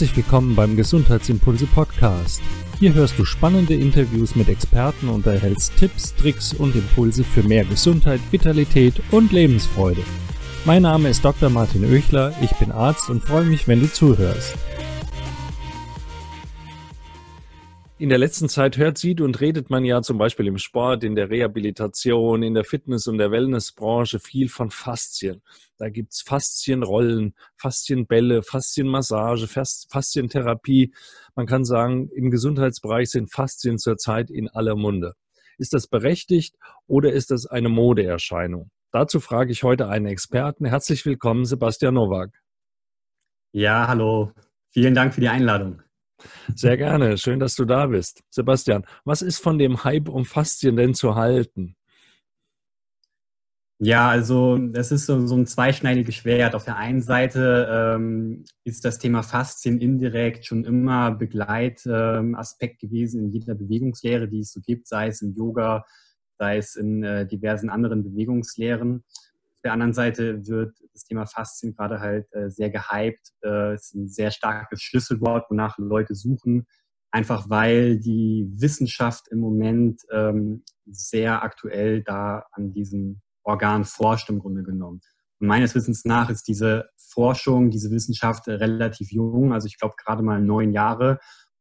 Herzlich 0.00 0.16
willkommen 0.16 0.56
beim 0.56 0.78
Gesundheitsimpulse 0.78 1.66
Podcast. 1.66 2.40
Hier 2.78 2.94
hörst 2.94 3.18
du 3.18 3.26
spannende 3.26 3.74
Interviews 3.74 4.34
mit 4.34 4.48
Experten 4.48 5.10
und 5.10 5.26
erhältst 5.26 5.76
Tipps, 5.76 6.14
Tricks 6.14 6.54
und 6.54 6.74
Impulse 6.74 7.22
für 7.22 7.42
mehr 7.42 7.66
Gesundheit, 7.66 8.22
Vitalität 8.30 8.94
und 9.10 9.30
Lebensfreude. 9.30 10.00
Mein 10.64 10.80
Name 10.80 11.10
ist 11.10 11.22
Dr. 11.22 11.50
Martin 11.50 11.84
Oechler, 11.84 12.32
ich 12.40 12.52
bin 12.52 12.72
Arzt 12.72 13.10
und 13.10 13.22
freue 13.22 13.44
mich, 13.44 13.68
wenn 13.68 13.80
du 13.80 13.92
zuhörst. 13.92 14.54
In 18.00 18.08
der 18.08 18.16
letzten 18.16 18.48
Zeit 18.48 18.78
hört, 18.78 18.96
sieht 18.96 19.20
und 19.20 19.42
redet 19.42 19.68
man 19.68 19.84
ja 19.84 20.00
zum 20.00 20.16
Beispiel 20.16 20.46
im 20.46 20.56
Sport, 20.56 21.04
in 21.04 21.14
der 21.14 21.28
Rehabilitation, 21.28 22.42
in 22.42 22.54
der 22.54 22.64
Fitness- 22.64 23.06
und 23.06 23.18
der 23.18 23.30
Wellnessbranche 23.30 24.20
viel 24.20 24.48
von 24.48 24.70
Faszien. 24.70 25.42
Da 25.76 25.90
gibt's 25.90 26.22
Faszienrollen, 26.22 27.34
Faszienbälle, 27.58 28.42
Faszienmassage, 28.42 29.46
Faszientherapie. 29.46 30.94
Man 31.34 31.44
kann 31.44 31.66
sagen, 31.66 32.08
im 32.14 32.30
Gesundheitsbereich 32.30 33.10
sind 33.10 33.30
Faszien 33.30 33.76
zurzeit 33.76 34.30
in 34.30 34.48
aller 34.48 34.76
Munde. 34.76 35.12
Ist 35.58 35.74
das 35.74 35.86
berechtigt 35.86 36.56
oder 36.86 37.12
ist 37.12 37.30
das 37.30 37.44
eine 37.44 37.68
Modeerscheinung? 37.68 38.70
Dazu 38.92 39.20
frage 39.20 39.52
ich 39.52 39.62
heute 39.62 39.88
einen 39.88 40.06
Experten. 40.06 40.64
Herzlich 40.64 41.04
willkommen, 41.04 41.44
Sebastian 41.44 41.94
Nowak. 41.94 42.30
Ja, 43.52 43.88
hallo. 43.88 44.32
Vielen 44.70 44.94
Dank 44.94 45.12
für 45.12 45.20
die 45.20 45.28
Einladung. 45.28 45.82
Sehr 46.54 46.76
gerne. 46.76 47.18
Schön, 47.18 47.40
dass 47.40 47.54
du 47.54 47.64
da 47.64 47.86
bist. 47.86 48.22
Sebastian, 48.30 48.84
was 49.04 49.22
ist 49.22 49.42
von 49.42 49.58
dem 49.58 49.84
Hype 49.84 50.08
um 50.08 50.24
Faszien 50.24 50.76
denn 50.76 50.94
zu 50.94 51.14
halten? 51.14 51.76
Ja, 53.82 54.10
also 54.10 54.58
es 54.74 54.92
ist 54.92 55.06
so, 55.06 55.26
so, 55.26 55.34
ein 55.34 55.46
zweischneidiges 55.46 56.14
Schwert. 56.14 56.54
Auf 56.54 56.66
der 56.66 56.76
einen 56.76 57.00
Seite 57.00 57.66
ähm, 57.96 58.44
ist 58.62 58.84
das 58.84 58.98
Thema 58.98 59.22
Faszien 59.22 59.80
indirekt 59.80 60.44
schon 60.44 60.64
immer 60.64 61.12
Begleitaspekt 61.12 62.82
ähm, 62.82 62.88
gewesen 62.90 63.24
in 63.24 63.30
jeder 63.30 63.54
Bewegungslehre, 63.54 64.28
die 64.28 64.40
es 64.40 64.52
so 64.52 64.60
gibt, 64.60 64.86
sei 64.86 65.08
es 65.08 65.22
im 65.22 65.34
Yoga, 65.34 65.86
sei 66.38 66.58
es 66.58 66.76
in 66.76 67.02
äh, 67.02 67.26
diversen 67.26 67.70
anderen 67.70 68.04
Bewegungslehren. 68.04 69.02
Auf 69.60 69.64
der 69.64 69.72
anderen 69.74 69.92
Seite 69.92 70.46
wird 70.46 70.74
das 70.94 71.04
Thema 71.04 71.26
Faszien 71.26 71.74
gerade 71.74 72.00
halt 72.00 72.32
äh, 72.32 72.48
sehr 72.48 72.70
gehypt. 72.70 73.32
Äh, 73.44 73.74
ist 73.74 73.94
ein 73.94 74.08
sehr 74.08 74.30
starkes 74.30 74.80
Schlüsselwort, 74.80 75.50
wonach 75.50 75.76
Leute 75.76 76.14
suchen. 76.14 76.66
Einfach 77.10 77.50
weil 77.50 77.98
die 77.98 78.50
Wissenschaft 78.54 79.28
im 79.28 79.40
Moment 79.40 80.00
ähm, 80.10 80.64
sehr 80.86 81.42
aktuell 81.42 82.02
da 82.02 82.46
an 82.52 82.72
diesem 82.72 83.20
Organ 83.42 83.84
forscht 83.84 84.30
im 84.30 84.38
Grunde 84.38 84.62
genommen. 84.62 85.02
Und 85.40 85.48
meines 85.48 85.74
Wissens 85.74 86.06
nach 86.06 86.30
ist 86.30 86.48
diese 86.48 86.88
Forschung, 86.96 87.68
diese 87.68 87.90
Wissenschaft 87.90 88.48
relativ 88.48 89.12
jung, 89.12 89.52
also 89.52 89.66
ich 89.66 89.78
glaube 89.78 89.96
gerade 90.02 90.22
mal 90.22 90.40
neun 90.40 90.72
Jahre. 90.72 91.18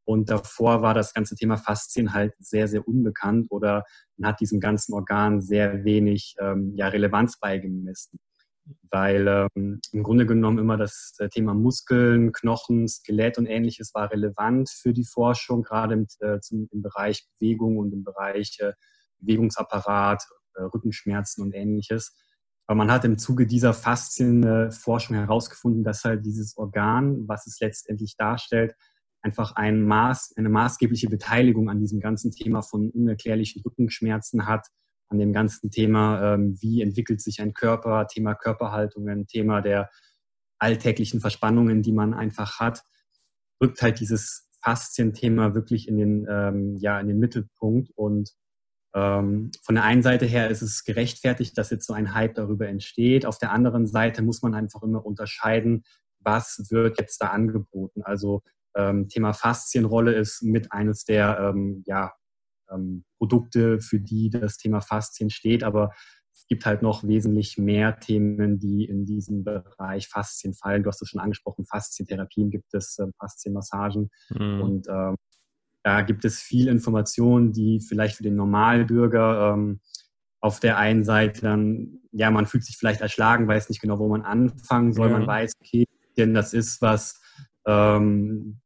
Und 0.10 0.32
davor 0.32 0.82
war 0.82 0.96
das 0.96 1.14
ganze 1.14 1.36
Thema 1.36 1.56
Faszien 1.56 2.16
halt 2.16 2.34
sehr, 2.40 2.68
sehr 2.68 2.88
unbekannt 2.88 3.46
oder 3.52 3.84
man 4.18 4.32
hat 4.32 4.40
diesem 4.40 4.60
ganzen 4.60 4.96
Organ 4.96 5.40
sehr 5.40 5.84
wenig 5.86 6.34
ähm, 6.40 6.74
ja, 6.76 6.88
Relevanz 6.88 7.38
beigemessen. 7.40 8.18
Weil 8.90 9.28
ähm, 9.56 9.80
im 9.92 10.02
Grunde 10.02 10.26
genommen 10.26 10.58
immer 10.58 10.78
das 10.78 11.14
äh, 11.20 11.30
Thema 11.30 11.54
Muskeln, 11.54 12.32
Knochen, 12.32 12.88
Skelett 12.88 13.38
und 13.38 13.46
ähnliches 13.46 13.94
war 13.94 14.10
relevant 14.10 14.72
für 14.72 14.94
die 14.94 15.06
Forschung, 15.06 15.62
gerade 15.62 15.94
im, 15.94 16.08
äh, 16.22 16.40
zum, 16.40 16.68
im 16.72 16.82
Bereich 16.82 17.28
Bewegung 17.38 17.78
und 17.78 17.94
im 17.94 18.04
Bereich 18.04 18.58
äh, 18.62 18.74
Bewegungsapparat, 19.20 20.24
äh, 20.56 20.64
Rückenschmerzen 20.64 21.44
und 21.44 21.54
ähnliches. 21.54 22.18
Aber 22.66 22.78
man 22.78 22.92
hat 22.92 23.06
im 23.06 23.20
Zuge 23.20 23.46
dieser 23.46 23.76
Faszienforschung 23.76 25.18
herausgefunden, 25.18 25.84
dass 25.84 26.04
halt 26.04 26.26
dieses 26.26 26.58
Organ, 26.58 27.28
was 27.28 27.46
es 27.46 27.60
letztendlich 27.60 28.16
darstellt, 28.18 28.74
einfach 29.22 29.54
ein 29.56 29.84
Maß, 29.84 30.34
eine 30.38 30.50
maßgebliche 30.50 31.10
Beteiligung 31.10 31.70
an 31.70 31.80
diesem 31.80 32.00
ganzen 32.00 32.32
Thema 32.32 32.62
von 32.62 32.90
unerklärlichen 32.90 33.62
Rückenschmerzen 33.62 34.46
hat, 34.48 34.68
an 35.10 35.20
dem 35.20 35.34
ganzen 35.34 35.72
Thema, 35.72 36.36
ähm, 36.36 36.58
wie 36.62 36.82
entwickelt 36.82 37.22
sich 37.22 37.42
ein 37.42 37.54
Körper, 37.54 38.08
Thema 38.08 38.36
Körperhaltungen, 38.36 39.28
Thema 39.28 39.62
der 39.62 39.90
alltäglichen 40.60 41.20
Verspannungen, 41.20 41.82
die 41.82 41.92
man 41.92 42.14
einfach 42.14 42.60
hat, 42.60 42.84
rückt 43.62 43.82
halt 43.82 44.00
dieses 44.00 44.48
Faszienthema 44.62 45.54
wirklich 45.54 45.88
in 45.88 45.98
den, 45.98 46.28
ähm, 46.30 46.76
ja, 46.78 47.00
in 47.00 47.08
den 47.08 47.20
Mittelpunkt. 47.20 47.92
Und 47.96 48.32
ähm, 48.94 49.52
von 49.64 49.76
der 49.76 49.84
einen 49.84 50.04
Seite 50.04 50.26
her 50.26 50.50
ist 50.50 50.62
es 50.62 50.84
gerechtfertigt, 50.84 51.58
dass 51.58 51.70
jetzt 51.70 51.88
so 51.88 51.94
ein 51.94 52.14
Hype 52.14 52.36
darüber 52.36 52.68
entsteht. 52.68 53.26
Auf 53.26 53.38
der 53.38 53.52
anderen 53.52 53.88
Seite 53.88 54.22
muss 54.22 54.42
man 54.42 54.54
einfach 54.54 54.84
immer 54.84 55.06
unterscheiden, 55.06 55.84
was 56.20 56.68
wird 56.70 57.00
jetzt 57.00 57.22
da 57.22 57.28
angeboten. 57.28 58.02
Also 58.04 58.44
ähm, 58.76 59.08
Thema 59.08 59.34
Faszienrolle 59.34 60.14
ist 60.14 60.44
mit 60.44 60.72
eines 60.72 61.04
der 61.06 61.40
ähm, 61.40 61.84
ja, 61.86 62.14
ähm, 62.72 63.04
Produkte, 63.18 63.80
für 63.80 64.00
die 64.00 64.30
das 64.30 64.58
Thema 64.58 64.82
Faszien 64.82 65.30
steht, 65.30 65.64
aber 65.64 65.92
es 66.34 66.46
gibt 66.48 66.66
halt 66.66 66.82
noch 66.82 67.04
wesentlich 67.04 67.58
mehr 67.58 68.00
Themen, 68.00 68.60
die 68.60 68.86
in 68.86 69.06
diesem 69.06 69.44
Bereich 69.44 70.08
Faszien 70.08 70.54
fallen. 70.54 70.84
Du 70.84 70.90
hast 70.90 71.02
es 71.02 71.10
schon 71.10 71.20
angesprochen, 71.20 71.66
Faszientherapien 71.66 72.50
gibt 72.50 72.74
es, 72.74 72.98
äh, 73.00 73.08
Faszienmassagen 73.20 74.10
mhm. 74.30 74.62
und 74.62 74.88
ähm, 74.88 75.16
da 75.84 76.02
gibt 76.02 76.26
es 76.26 76.40
viel 76.42 76.68
Information, 76.68 77.52
die 77.52 77.80
vielleicht 77.80 78.18
für 78.18 78.24
den 78.24 78.36
Normalbürger 78.36 79.54
ähm, 79.54 79.80
auf 80.42 80.60
der 80.60 80.78
einen 80.78 81.04
Seite 81.04 81.42
dann, 81.42 82.00
ja, 82.12 82.32
man 82.32 82.46
fühlt 82.46 82.64
sich 82.64 82.78
vielleicht 82.78 83.02
erschlagen, 83.02 83.48
weiß 83.48 83.70
nicht 83.70 83.82
genau, 83.82 84.00
wo 84.00 84.08
man 84.08 84.22
anfangen 84.22 84.94
soll. 84.94 85.10
Ja. 85.10 85.18
Man 85.18 85.28
weiß, 85.28 85.54
okay, 85.62 85.86
denn 86.18 86.34
das 86.34 86.54
ist 86.54 86.82
was, 86.82 87.22
ähm, 87.66 88.60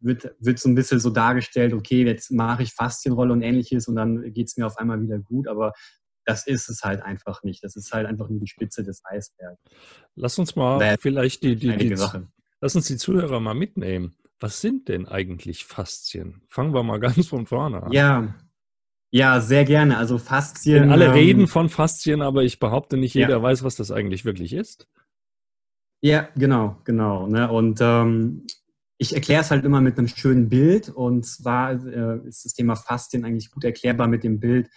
wird, 0.00 0.34
wird 0.38 0.58
so 0.58 0.68
ein 0.68 0.74
bisschen 0.74 1.00
so 1.00 1.10
dargestellt, 1.10 1.72
okay, 1.72 2.04
jetzt 2.04 2.30
mache 2.30 2.62
ich 2.62 2.72
Faszienrolle 2.72 3.32
und 3.32 3.42
ähnliches 3.42 3.86
und 3.88 3.96
dann 3.96 4.32
geht 4.32 4.48
es 4.48 4.56
mir 4.56 4.66
auf 4.66 4.78
einmal 4.78 5.02
wieder 5.02 5.18
gut, 5.18 5.46
aber 5.46 5.72
das 6.24 6.46
ist 6.46 6.68
es 6.68 6.82
halt 6.82 7.02
einfach 7.02 7.42
nicht. 7.42 7.64
Das 7.64 7.76
ist 7.76 7.92
halt 7.92 8.06
einfach 8.06 8.28
nur 8.28 8.40
die 8.40 8.46
Spitze 8.46 8.82
des 8.82 9.02
Eisbergs. 9.04 9.60
Lass 10.14 10.38
uns 10.38 10.54
mal 10.54 10.78
Naja, 10.78 10.96
vielleicht 10.98 11.42
die, 11.42 11.56
die, 11.56 11.76
die, 11.76 11.96
lass 12.60 12.76
uns 12.76 12.86
die 12.86 12.96
Zuhörer 12.96 13.40
mal 13.40 13.54
mitnehmen. 13.54 14.14
Was 14.38 14.60
sind 14.60 14.88
denn 14.88 15.06
eigentlich 15.06 15.64
Faszien? 15.64 16.42
Fangen 16.48 16.72
wir 16.72 16.82
mal 16.82 17.00
ganz 17.00 17.26
von 17.26 17.46
vorne 17.46 17.82
an. 17.82 17.92
Ja, 17.92 18.34
ja, 19.10 19.40
sehr 19.40 19.64
gerne. 19.64 19.98
Also 19.98 20.18
Faszien. 20.18 20.82
Denn 20.82 20.92
alle 20.92 21.06
ähm, 21.06 21.12
reden 21.12 21.46
von 21.48 21.68
Faszien, 21.68 22.22
aber 22.22 22.44
ich 22.44 22.58
behaupte 22.58 22.96
nicht, 22.96 23.14
jeder 23.14 23.30
ja. 23.30 23.42
weiß, 23.42 23.64
was 23.64 23.76
das 23.76 23.90
eigentlich 23.90 24.24
wirklich 24.24 24.52
ist. 24.52 24.88
Ja, 26.02 26.28
genau, 26.34 26.78
genau. 26.84 27.26
Ne? 27.26 27.50
Und 27.50 27.78
ähm, 27.82 28.46
ich 28.96 29.14
erkläre 29.14 29.42
es 29.42 29.50
halt 29.50 29.64
immer 29.64 29.80
mit 29.80 29.98
einem 29.98 30.08
schönen 30.08 30.48
Bild. 30.48 30.88
Und 30.88 31.26
zwar 31.26 31.72
äh, 31.72 32.26
ist 32.26 32.44
das 32.44 32.54
Thema 32.54 32.76
Faszien 32.76 33.24
eigentlich 33.24 33.50
gut 33.50 33.64
erklärbar 33.64 34.08
mit 34.08 34.24
dem 34.24 34.40
Bild, 34.40 34.68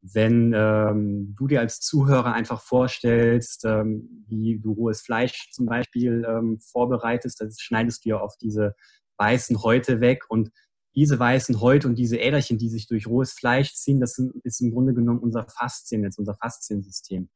wenn 0.00 0.52
ähm, 0.54 1.34
du 1.36 1.48
dir 1.48 1.60
als 1.60 1.80
Zuhörer 1.80 2.32
einfach 2.32 2.60
vorstellst, 2.60 3.64
ähm, 3.64 4.24
wie 4.28 4.58
du 4.60 4.72
rohes 4.72 5.00
Fleisch 5.00 5.50
zum 5.52 5.66
Beispiel 5.66 6.24
ähm, 6.28 6.60
vorbereitest, 6.60 7.40
das 7.40 7.58
schneidest 7.60 8.04
du 8.04 8.10
ja 8.10 8.20
auf 8.20 8.36
diese 8.40 8.74
weißen 9.16 9.62
Häute 9.62 10.00
weg 10.00 10.24
und 10.28 10.50
diese 10.94 11.18
weißen 11.18 11.60
Häute 11.60 11.88
und 11.88 11.96
diese 11.96 12.16
Äderchen, 12.18 12.58
die 12.58 12.68
sich 12.68 12.86
durch 12.86 13.06
rohes 13.06 13.32
Fleisch 13.32 13.74
ziehen, 13.74 14.00
das 14.00 14.18
ist 14.44 14.60
im 14.60 14.72
Grunde 14.72 14.94
genommen 14.94 15.20
unser 15.20 15.46
Fasziennetz, 15.48 16.18
unser 16.18 16.34
Fasziensystem. 16.34 17.28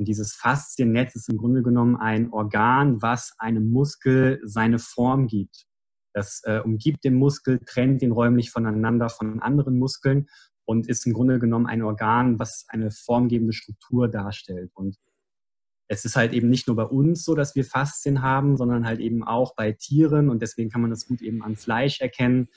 Und 0.00 0.06
dieses 0.06 0.32
Fasziennetz 0.32 1.14
ist 1.14 1.28
im 1.28 1.36
Grunde 1.36 1.62
genommen 1.62 1.96
ein 1.96 2.32
Organ, 2.32 3.02
was 3.02 3.34
einem 3.36 3.70
Muskel 3.70 4.40
seine 4.42 4.78
Form 4.78 5.26
gibt. 5.26 5.66
Das 6.14 6.40
äh, 6.44 6.60
umgibt 6.64 7.04
den 7.04 7.16
Muskel, 7.16 7.58
trennt 7.66 8.00
ihn 8.00 8.10
räumlich 8.10 8.50
voneinander 8.50 9.10
von 9.10 9.40
anderen 9.40 9.78
Muskeln 9.78 10.30
und 10.64 10.88
ist 10.88 11.06
im 11.06 11.12
Grunde 11.12 11.38
genommen 11.38 11.66
ein 11.66 11.82
Organ, 11.82 12.38
was 12.38 12.64
eine 12.68 12.90
formgebende 12.90 13.52
Struktur 13.52 14.08
darstellt. 14.08 14.70
Und 14.72 14.96
es 15.86 16.06
ist 16.06 16.16
halt 16.16 16.32
eben 16.32 16.48
nicht 16.48 16.66
nur 16.66 16.76
bei 16.76 16.84
uns 16.84 17.22
so, 17.22 17.34
dass 17.34 17.54
wir 17.54 17.66
Faszien 17.66 18.22
haben, 18.22 18.56
sondern 18.56 18.86
halt 18.86 19.00
eben 19.00 19.22
auch 19.22 19.54
bei 19.54 19.72
Tieren 19.72 20.30
und 20.30 20.40
deswegen 20.40 20.70
kann 20.70 20.80
man 20.80 20.88
das 20.88 21.08
gut 21.08 21.20
eben 21.20 21.42
an 21.42 21.56
Fleisch 21.56 22.00
erkennen. 22.00 22.48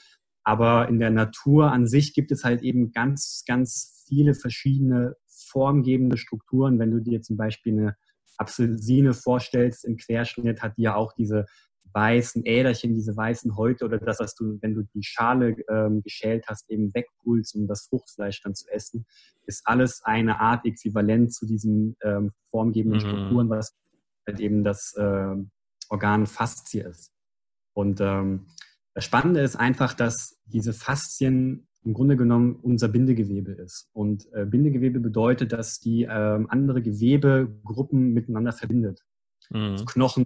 Aber 0.44 0.88
in 0.88 0.98
der 0.98 1.10
Natur 1.10 1.72
an 1.72 1.86
sich 1.86 2.14
gibt 2.14 2.32
es 2.32 2.42
halt 2.42 2.62
eben 2.62 2.90
ganz, 2.90 3.44
ganz 3.46 4.02
viele 4.08 4.32
verschiedene 4.34 5.16
formgebende 5.54 6.18
Strukturen. 6.18 6.78
Wenn 6.78 6.90
du 6.90 6.98
dir 6.98 7.22
zum 7.22 7.36
Beispiel 7.36 7.72
eine 7.72 7.96
Apfelsine 8.36 9.14
vorstellst 9.14 9.84
im 9.84 9.96
Querschnitt, 9.96 10.60
hat 10.60 10.76
die 10.76 10.82
ja 10.82 10.96
auch 10.96 11.12
diese 11.12 11.46
weißen 11.92 12.44
Äderchen, 12.44 12.94
diese 12.94 13.16
weißen 13.16 13.56
Häute 13.56 13.84
oder 13.84 13.98
das, 13.98 14.18
was 14.18 14.34
du, 14.34 14.58
wenn 14.60 14.74
du 14.74 14.82
die 14.94 15.04
Schale 15.04 15.56
ähm, 15.70 16.02
geschält 16.02 16.46
hast, 16.48 16.68
eben 16.68 16.92
wegpulst, 16.92 17.54
um 17.54 17.68
das 17.68 17.86
Fruchtfleisch 17.86 18.42
dann 18.42 18.56
zu 18.56 18.68
essen, 18.68 19.06
ist 19.46 19.62
alles 19.64 20.02
eine 20.02 20.40
Art 20.40 20.66
äquivalent 20.66 21.32
zu 21.32 21.46
diesen 21.46 21.96
ähm, 22.02 22.32
formgebenden 22.50 23.00
mhm. 23.00 23.06
Strukturen, 23.08 23.48
was 23.48 23.76
halt 24.26 24.40
eben 24.40 24.64
das 24.64 24.92
äh, 24.96 25.36
Organ 25.88 26.26
Faszie 26.26 26.80
ist. 26.80 27.12
Und 27.74 28.00
ähm, 28.00 28.46
das 28.94 29.04
Spannende 29.04 29.40
ist 29.40 29.56
einfach, 29.56 29.94
dass 29.94 30.40
diese 30.46 30.72
Faszien 30.72 31.68
im 31.84 31.92
Grunde 31.92 32.16
genommen 32.16 32.56
unser 32.62 32.88
Bindegewebe 32.88 33.52
ist. 33.52 33.90
Und 33.92 34.26
äh, 34.32 34.46
Bindegewebe 34.46 35.00
bedeutet, 35.00 35.52
dass 35.52 35.80
die 35.80 36.04
äh, 36.04 36.08
andere 36.08 36.82
Gewebegruppen 36.82 38.12
miteinander 38.14 38.52
verbindet. 38.52 39.00
Mhm. 39.50 39.72
Also 39.72 39.84
Knochen 39.84 40.24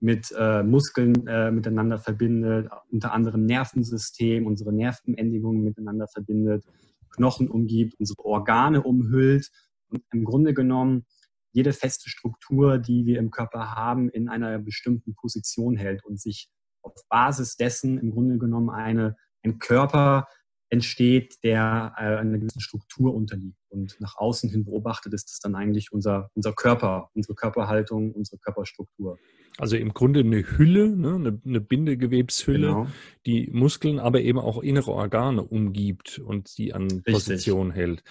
mit 0.00 0.32
äh, 0.38 0.62
Muskeln 0.62 1.26
äh, 1.26 1.50
miteinander 1.50 1.98
verbindet, 1.98 2.68
unter 2.90 3.12
anderem 3.12 3.46
Nervensystem, 3.46 4.46
unsere 4.46 4.72
Nervenendigungen 4.72 5.64
miteinander 5.64 6.06
verbindet, 6.06 6.64
Knochen 7.10 7.48
umgibt, 7.48 7.98
unsere 7.98 8.24
Organe 8.24 8.82
umhüllt 8.82 9.50
und 9.88 10.02
im 10.12 10.24
Grunde 10.24 10.54
genommen 10.54 11.06
jede 11.52 11.72
feste 11.72 12.10
Struktur, 12.10 12.78
die 12.78 13.06
wir 13.06 13.18
im 13.18 13.30
Körper 13.30 13.74
haben, 13.74 14.10
in 14.10 14.28
einer 14.28 14.58
bestimmten 14.58 15.14
Position 15.14 15.76
hält 15.76 16.04
und 16.04 16.20
sich 16.20 16.48
auf 16.82 16.92
Basis 17.08 17.56
dessen 17.56 17.98
im 17.98 18.10
Grunde 18.10 18.38
genommen 18.38 18.70
eine, 18.70 19.16
ein 19.42 19.58
Körper 19.58 20.26
entsteht, 20.70 21.42
der 21.42 21.94
äh, 21.96 22.02
einer 22.02 22.38
gewissen 22.38 22.60
Struktur 22.60 23.14
unterliegt. 23.14 23.56
Und 23.70 23.96
nach 24.00 24.16
außen 24.16 24.50
hin 24.50 24.64
beobachtet 24.64 25.14
ist 25.14 25.30
das 25.30 25.40
dann 25.40 25.54
eigentlich 25.54 25.92
unser, 25.92 26.30
unser 26.34 26.52
Körper, 26.52 27.10
unsere 27.14 27.34
Körperhaltung, 27.34 28.12
unsere 28.12 28.38
Körperstruktur. 28.38 29.18
Also 29.58 29.76
im 29.76 29.92
Grunde 29.92 30.20
eine 30.20 30.44
Hülle, 30.56 30.96
ne? 30.96 31.14
eine, 31.14 31.40
eine 31.44 31.60
Bindegewebshülle, 31.60 32.68
genau. 32.68 32.86
die 33.26 33.48
Muskeln, 33.52 33.98
aber 33.98 34.20
eben 34.20 34.38
auch 34.38 34.62
innere 34.62 34.92
Organe 34.92 35.42
umgibt 35.42 36.18
und 36.18 36.48
sie 36.48 36.72
an 36.72 36.84
Richtig. 36.84 37.12
Position 37.12 37.70
hält. 37.70 38.04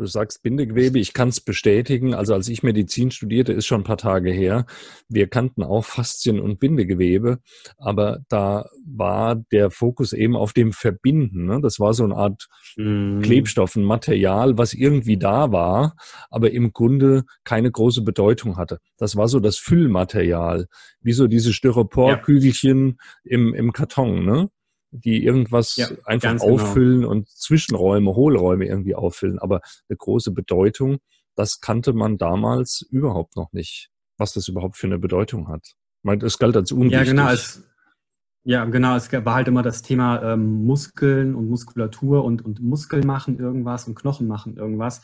Du 0.00 0.06
sagst 0.06 0.42
Bindegewebe, 0.42 0.98
ich 0.98 1.12
kann 1.12 1.28
es 1.28 1.42
bestätigen. 1.42 2.14
Also 2.14 2.32
als 2.32 2.48
ich 2.48 2.62
Medizin 2.62 3.10
studierte, 3.10 3.52
ist 3.52 3.66
schon 3.66 3.82
ein 3.82 3.84
paar 3.84 3.98
Tage 3.98 4.30
her. 4.30 4.64
Wir 5.10 5.28
kannten 5.28 5.62
auch 5.62 5.84
Faszien 5.84 6.40
und 6.40 6.58
Bindegewebe, 6.58 7.40
aber 7.76 8.20
da 8.30 8.70
war 8.86 9.36
der 9.52 9.70
Fokus 9.70 10.14
eben 10.14 10.36
auf 10.36 10.54
dem 10.54 10.72
Verbinden. 10.72 11.44
Ne? 11.44 11.60
Das 11.60 11.80
war 11.80 11.92
so 11.92 12.04
eine 12.04 12.16
Art 12.16 12.48
mm. 12.78 13.20
Klebstoff, 13.20 13.76
ein 13.76 13.84
Material, 13.84 14.56
was 14.56 14.72
irgendwie 14.72 15.18
da 15.18 15.52
war, 15.52 15.96
aber 16.30 16.50
im 16.50 16.72
Grunde 16.72 17.24
keine 17.44 17.70
große 17.70 18.00
Bedeutung 18.00 18.56
hatte. 18.56 18.78
Das 18.96 19.16
war 19.16 19.28
so 19.28 19.38
das 19.38 19.58
Füllmaterial, 19.58 20.64
wie 21.02 21.12
so 21.12 21.26
diese 21.26 21.52
Styroporkügelchen 21.52 22.96
ja. 23.24 23.36
im, 23.36 23.52
im 23.52 23.74
Karton. 23.74 24.24
Ne? 24.24 24.48
Die 24.90 25.24
irgendwas 25.24 25.76
ja, 25.76 25.88
einfach 26.04 26.32
genau. 26.32 26.54
auffüllen 26.54 27.00
genau. 27.00 27.10
und 27.10 27.28
Zwischenräume, 27.28 28.14
Hohlräume 28.14 28.66
irgendwie 28.66 28.94
auffüllen. 28.94 29.38
Aber 29.38 29.60
eine 29.88 29.96
große 29.96 30.32
Bedeutung, 30.32 30.98
das 31.36 31.60
kannte 31.60 31.92
man 31.92 32.18
damals 32.18 32.82
überhaupt 32.90 33.36
noch 33.36 33.52
nicht, 33.52 33.90
was 34.18 34.32
das 34.32 34.48
überhaupt 34.48 34.76
für 34.76 34.86
eine 34.86 34.98
Bedeutung 34.98 35.48
hat. 35.48 35.74
Man, 36.02 36.20
es 36.20 36.38
galt 36.38 36.56
als 36.56 36.72
unwichtig. 36.72 36.98
Ja, 36.98 37.04
genau. 37.04 37.30
Es, 37.30 37.62
ja, 38.42 38.64
genau. 38.64 38.96
Es 38.96 39.12
war 39.12 39.34
halt 39.34 39.48
immer 39.48 39.62
das 39.62 39.82
Thema 39.82 40.22
ähm, 40.22 40.64
Muskeln 40.64 41.34
und 41.34 41.48
Muskulatur 41.48 42.24
und, 42.24 42.44
und 42.44 42.60
Muskeln 42.60 43.06
machen 43.06 43.38
irgendwas 43.38 43.86
und 43.86 43.94
Knochen 43.94 44.26
machen 44.26 44.56
irgendwas. 44.56 45.02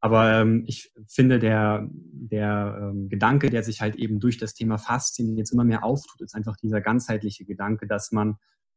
Aber 0.00 0.40
ähm, 0.40 0.64
ich 0.66 0.92
finde, 1.08 1.38
der, 1.38 1.88
der 1.90 2.78
ähm, 2.80 3.08
Gedanke, 3.08 3.50
der 3.50 3.62
sich 3.62 3.80
halt 3.80 3.96
eben 3.96 4.20
durch 4.20 4.38
das 4.38 4.54
Thema 4.54 4.78
Faszien 4.78 5.36
jetzt 5.36 5.52
immer 5.52 5.64
mehr 5.64 5.84
auftut, 5.84 6.20
ist 6.20 6.34
einfach 6.34 6.56
dieser 6.56 6.80
ganzheitliche 6.80 7.44
Gedanke, 7.44 7.86
dass 7.86 8.12
man 8.12 8.36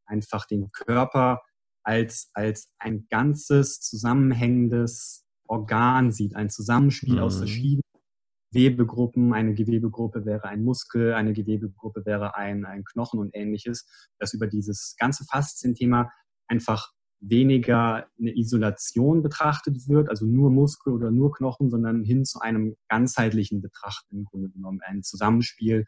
einfach 0.09 0.45
den 0.45 0.71
Körper 0.71 1.41
als, 1.83 2.29
als 2.33 2.71
ein 2.79 3.07
ganzes 3.09 3.79
zusammenhängendes 3.79 5.25
Organ 5.47 6.11
sieht, 6.11 6.35
ein 6.35 6.49
Zusammenspiel 6.49 7.15
mhm. 7.15 7.19
aus 7.19 7.37
verschiedenen 7.37 7.83
Gewebegruppen. 8.51 9.33
Eine 9.33 9.53
Gewebegruppe 9.53 10.25
wäre 10.25 10.45
ein 10.45 10.63
Muskel, 10.63 11.13
eine 11.13 11.33
Gewebegruppe 11.33 12.05
wäre 12.05 12.35
ein, 12.35 12.65
ein 12.65 12.83
Knochen 12.83 13.19
und 13.19 13.35
ähnliches, 13.35 13.87
dass 14.19 14.33
über 14.33 14.47
dieses 14.47 14.95
ganze 14.97 15.25
Faszienthema 15.25 16.11
einfach 16.47 16.91
weniger 17.21 18.07
eine 18.17 18.35
Isolation 18.35 19.21
betrachtet 19.21 19.87
wird, 19.87 20.09
also 20.09 20.25
nur 20.25 20.49
Muskel 20.51 20.93
oder 20.93 21.11
nur 21.11 21.33
Knochen, 21.33 21.69
sondern 21.69 22.03
hin 22.03 22.23
zu 22.25 22.39
einem 22.39 22.75
ganzheitlichen 22.87 23.61
Betrachten 23.61 24.19
im 24.19 24.25
Grunde 24.25 24.49
genommen, 24.49 24.79
ein 24.83 25.03
Zusammenspiel 25.03 25.85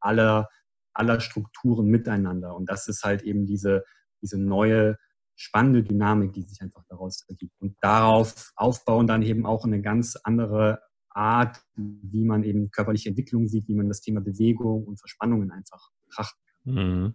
aller 0.00 0.48
aller 0.94 1.20
Strukturen 1.20 1.86
miteinander. 1.86 2.54
Und 2.54 2.70
das 2.70 2.88
ist 2.88 3.04
halt 3.04 3.22
eben 3.22 3.46
diese, 3.46 3.84
diese 4.22 4.38
neue 4.38 4.96
spannende 5.36 5.82
Dynamik, 5.82 6.32
die 6.32 6.42
sich 6.42 6.60
einfach 6.62 6.84
daraus 6.88 7.24
ergibt. 7.28 7.60
Und 7.60 7.76
darauf 7.80 8.52
aufbauen 8.56 9.06
dann 9.06 9.22
eben 9.22 9.46
auch 9.46 9.64
eine 9.64 9.82
ganz 9.82 10.16
andere 10.22 10.80
Art, 11.10 11.60
wie 11.76 12.24
man 12.24 12.42
eben 12.44 12.70
körperliche 12.70 13.08
Entwicklung 13.08 13.48
sieht, 13.48 13.68
wie 13.68 13.74
man 13.74 13.88
das 13.88 14.00
Thema 14.00 14.20
Bewegung 14.20 14.84
und 14.84 14.98
Verspannungen 14.98 15.50
einfach 15.50 15.90
betrachten 16.06 16.40
kann. 16.64 16.74
Mhm. 16.74 17.14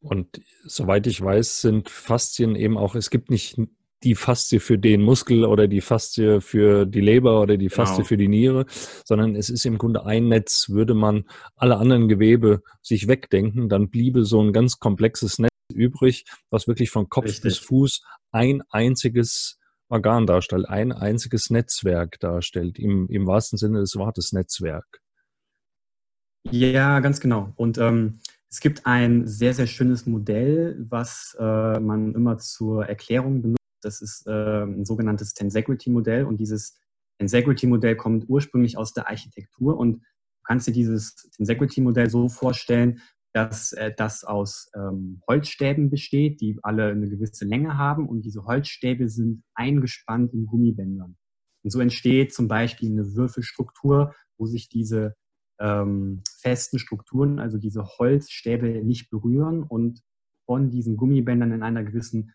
Und 0.00 0.42
soweit 0.64 1.06
ich 1.06 1.22
weiß, 1.22 1.62
sind 1.62 1.88
Faszien 1.88 2.56
eben 2.56 2.76
auch, 2.76 2.94
es 2.94 3.08
gibt 3.08 3.30
nicht 3.30 3.58
die 4.04 4.14
Faszie 4.14 4.60
für 4.60 4.78
den 4.78 5.02
Muskel 5.02 5.44
oder 5.44 5.66
die 5.66 5.80
Faszie 5.80 6.40
für 6.40 6.86
die 6.86 7.00
Leber 7.00 7.40
oder 7.40 7.56
die 7.56 7.70
Faszie 7.70 7.96
genau. 7.96 8.08
für 8.08 8.16
die 8.16 8.28
Niere, 8.28 8.66
sondern 9.04 9.34
es 9.34 9.50
ist 9.50 9.64
im 9.64 9.78
Grunde 9.78 10.04
ein 10.04 10.28
Netz. 10.28 10.68
Würde 10.68 10.94
man 10.94 11.24
alle 11.56 11.76
anderen 11.76 12.08
Gewebe 12.08 12.62
sich 12.82 13.08
wegdenken, 13.08 13.68
dann 13.68 13.88
bliebe 13.88 14.24
so 14.24 14.42
ein 14.42 14.52
ganz 14.52 14.78
komplexes 14.78 15.38
Netz 15.38 15.50
übrig, 15.72 16.26
was 16.50 16.68
wirklich 16.68 16.90
von 16.90 17.08
Kopf 17.08 17.24
Richtig. 17.24 17.42
bis 17.42 17.58
Fuß 17.58 18.02
ein 18.30 18.62
einziges 18.70 19.58
Organ 19.88 20.26
darstellt, 20.26 20.68
ein 20.68 20.92
einziges 20.92 21.50
Netzwerk 21.50 22.20
darstellt, 22.20 22.78
im, 22.78 23.08
im 23.08 23.26
wahrsten 23.26 23.58
Sinne 23.58 23.80
des 23.80 23.96
Wortes 23.96 24.32
Netzwerk. 24.32 25.00
Ja, 26.50 27.00
ganz 27.00 27.20
genau. 27.20 27.52
Und 27.56 27.78
ähm, 27.78 28.20
es 28.50 28.60
gibt 28.60 28.86
ein 28.86 29.26
sehr, 29.26 29.54
sehr 29.54 29.66
schönes 29.66 30.06
Modell, 30.06 30.76
was 30.88 31.36
äh, 31.40 31.80
man 31.80 32.14
immer 32.14 32.38
zur 32.38 32.86
Erklärung 32.86 33.42
benutzt 33.42 33.63
das 33.84 34.00
ist 34.00 34.26
äh, 34.26 34.62
ein 34.64 34.84
sogenanntes 34.84 35.34
Tensegrity-Modell 35.34 36.24
und 36.24 36.38
dieses 36.38 36.78
Tensegrity-Modell 37.18 37.96
kommt 37.96 38.28
ursprünglich 38.28 38.76
aus 38.76 38.92
der 38.92 39.08
Architektur 39.08 39.76
und 39.76 39.96
du 39.96 40.42
kannst 40.44 40.66
dir 40.66 40.72
dieses 40.72 41.14
Tensegrity-Modell 41.36 42.10
so 42.10 42.28
vorstellen, 42.28 43.00
dass 43.32 43.72
äh, 43.72 43.92
das 43.96 44.24
aus 44.24 44.70
ähm, 44.74 45.20
Holzstäben 45.28 45.90
besteht, 45.90 46.40
die 46.40 46.58
alle 46.62 46.86
eine 46.86 47.08
gewisse 47.08 47.44
Länge 47.44 47.76
haben 47.76 48.08
und 48.08 48.22
diese 48.22 48.44
Holzstäbe 48.44 49.08
sind 49.08 49.42
eingespannt 49.54 50.32
in 50.32 50.46
Gummibändern. 50.46 51.16
Und 51.62 51.70
so 51.70 51.80
entsteht 51.80 52.32
zum 52.32 52.46
Beispiel 52.46 52.90
eine 52.90 53.14
Würfelstruktur, 53.14 54.14
wo 54.38 54.46
sich 54.46 54.68
diese 54.68 55.16
ähm, 55.58 56.22
festen 56.40 56.78
Strukturen, 56.78 57.38
also 57.38 57.58
diese 57.58 57.84
Holzstäbe 57.84 58.84
nicht 58.84 59.10
berühren 59.10 59.62
und 59.62 60.00
von 60.46 60.70
diesen 60.70 60.96
Gummibändern 60.96 61.52
in 61.52 61.62
einer 61.62 61.84
gewissen 61.84 62.32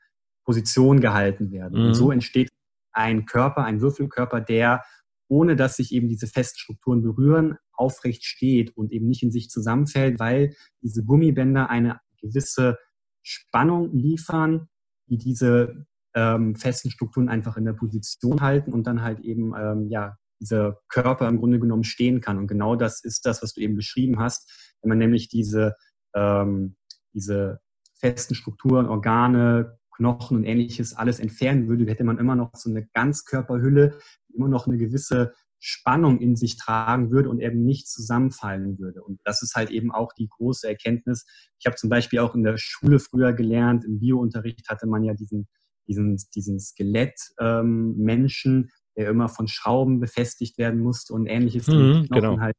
Position 0.50 1.00
gehalten 1.00 1.52
werden. 1.52 1.80
Mhm. 1.80 1.86
Und 1.86 1.94
so 1.94 2.08
mhm. 2.08 2.14
entsteht 2.14 2.50
ein 2.92 3.28
Körper, 3.28 3.66
ein 3.66 3.82
Würfelkörper, 3.82 4.42
der, 4.42 4.84
ohne 5.28 5.56
dass 5.56 5.76
sich 5.76 5.94
eben 5.94 6.10
diese 6.10 6.26
Feststrukturen 6.26 7.04
berühren, 7.04 7.58
aufrecht 7.72 8.26
steht 8.26 8.76
und 8.76 8.92
eben 8.92 9.08
nicht 9.08 9.22
in 9.22 9.30
sich 9.30 9.52
zusammenfällt, 9.52 10.20
weil 10.20 10.56
diese 10.82 11.06
Gummibänder 11.06 11.70
eine 11.70 12.00
gewisse 12.20 12.80
Spannung 13.22 13.94
liefern, 13.94 14.70
die 15.06 15.20
diese 15.20 15.86
ähm, 16.16 16.56
festen 16.56 16.90
Strukturen 16.90 17.30
einfach 17.30 17.56
in 17.56 17.66
der 17.66 17.74
Position 17.74 18.42
halten 18.42 18.74
und 18.74 18.88
dann 18.88 19.04
halt 19.04 19.20
eben 19.20 19.54
ähm, 19.56 19.88
ja 19.88 20.18
dieser 20.42 20.80
Körper 20.88 21.28
im 21.28 21.38
Grunde 21.38 21.60
genommen 21.60 21.84
stehen 21.84 22.22
kann. 22.22 22.40
Und 22.40 22.48
genau 22.48 22.76
das 22.76 23.04
ist 23.04 23.28
das, 23.28 23.44
was 23.44 23.54
du 23.54 23.62
eben 23.62 23.76
beschrieben 23.76 24.18
hast, 24.18 24.76
wenn 24.82 24.90
man 24.90 24.98
nämlich 24.98 25.30
diese 25.30 25.76
ähm, 26.16 26.76
diese 27.14 27.60
festen 28.00 28.34
Strukturen, 28.34 28.88
Organe, 28.88 29.79
Knochen 30.00 30.38
und 30.38 30.46
ähnliches 30.46 30.94
alles 30.96 31.20
entfernen 31.20 31.68
würde, 31.68 31.86
hätte 31.86 32.06
man 32.06 32.18
immer 32.18 32.36
noch 32.36 32.52
so 32.56 32.70
eine 32.70 32.88
Ganzkörperhülle, 32.88 34.00
immer 34.34 34.48
noch 34.48 34.66
eine 34.66 34.78
gewisse 34.78 35.34
Spannung 35.60 36.22
in 36.22 36.38
sich 36.38 36.56
tragen 36.56 37.12
würde 37.12 37.30
und 37.30 37.42
eben 37.42 37.66
nicht 37.66 37.90
zusammenfallen 37.90 38.80
würde. 38.80 39.04
Und 39.04 39.20
das 39.26 39.42
ist 39.44 39.56
halt 39.56 39.72
eben 39.72 39.92
auch 39.92 40.14
die 40.14 40.30
große 40.30 40.66
Erkenntnis. 40.70 41.26
Ich 41.60 41.66
habe 41.66 41.76
zum 41.76 41.90
Beispiel 41.90 42.20
auch 42.20 42.34
in 42.34 42.44
der 42.44 42.56
Schule 42.58 43.00
früher 43.00 43.34
gelernt, 43.34 43.84
im 43.84 44.00
Biounterricht 44.00 44.70
hatte 44.70 44.88
man 44.88 45.04
ja 45.04 45.14
diesen, 45.14 45.50
diesen, 45.86 46.18
diesen 46.34 46.62
Skelettmenschen, 46.62 48.56
ähm, 48.56 48.70
der 48.96 49.10
immer 49.10 49.28
von 49.28 49.50
Schrauben 49.50 50.00
befestigt 50.00 50.58
werden 50.58 50.80
musste 50.80 51.14
und 51.14 51.28
ähnliches, 51.28 51.68
mhm, 51.68 51.74
die 52.04 52.08
Knochen 52.08 52.22
genau. 52.22 52.40
halt 52.40 52.56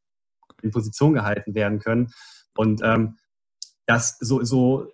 in 0.61 0.70
Position 0.70 1.14
gehalten 1.14 1.54
werden 1.54 1.78
können. 1.78 2.12
Und 2.54 2.82
ähm, 2.85 3.16
das 3.87 4.18
so, 4.20 4.44
so 4.44 4.92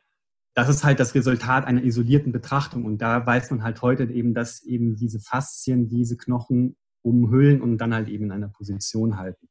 das 0.56 0.70
ist 0.70 0.84
halt 0.84 0.98
das 1.00 1.14
Resultat 1.14 1.66
einer 1.66 1.84
isolierten 1.84 2.32
Betrachtung. 2.32 2.86
Und 2.86 3.02
da 3.02 3.24
weiß 3.24 3.50
man 3.50 3.62
halt 3.62 3.82
heute 3.82 4.04
eben, 4.04 4.32
dass 4.32 4.62
eben 4.62 4.96
diese 4.96 5.20
Faszien 5.20 5.86
diese 5.86 6.16
Knochen 6.16 6.76
umhüllen 7.02 7.60
und 7.60 7.76
dann 7.76 7.94
halt 7.94 8.08
eben 8.08 8.24
in 8.24 8.32
einer 8.32 8.48
Position 8.48 9.18
halten. 9.18 9.48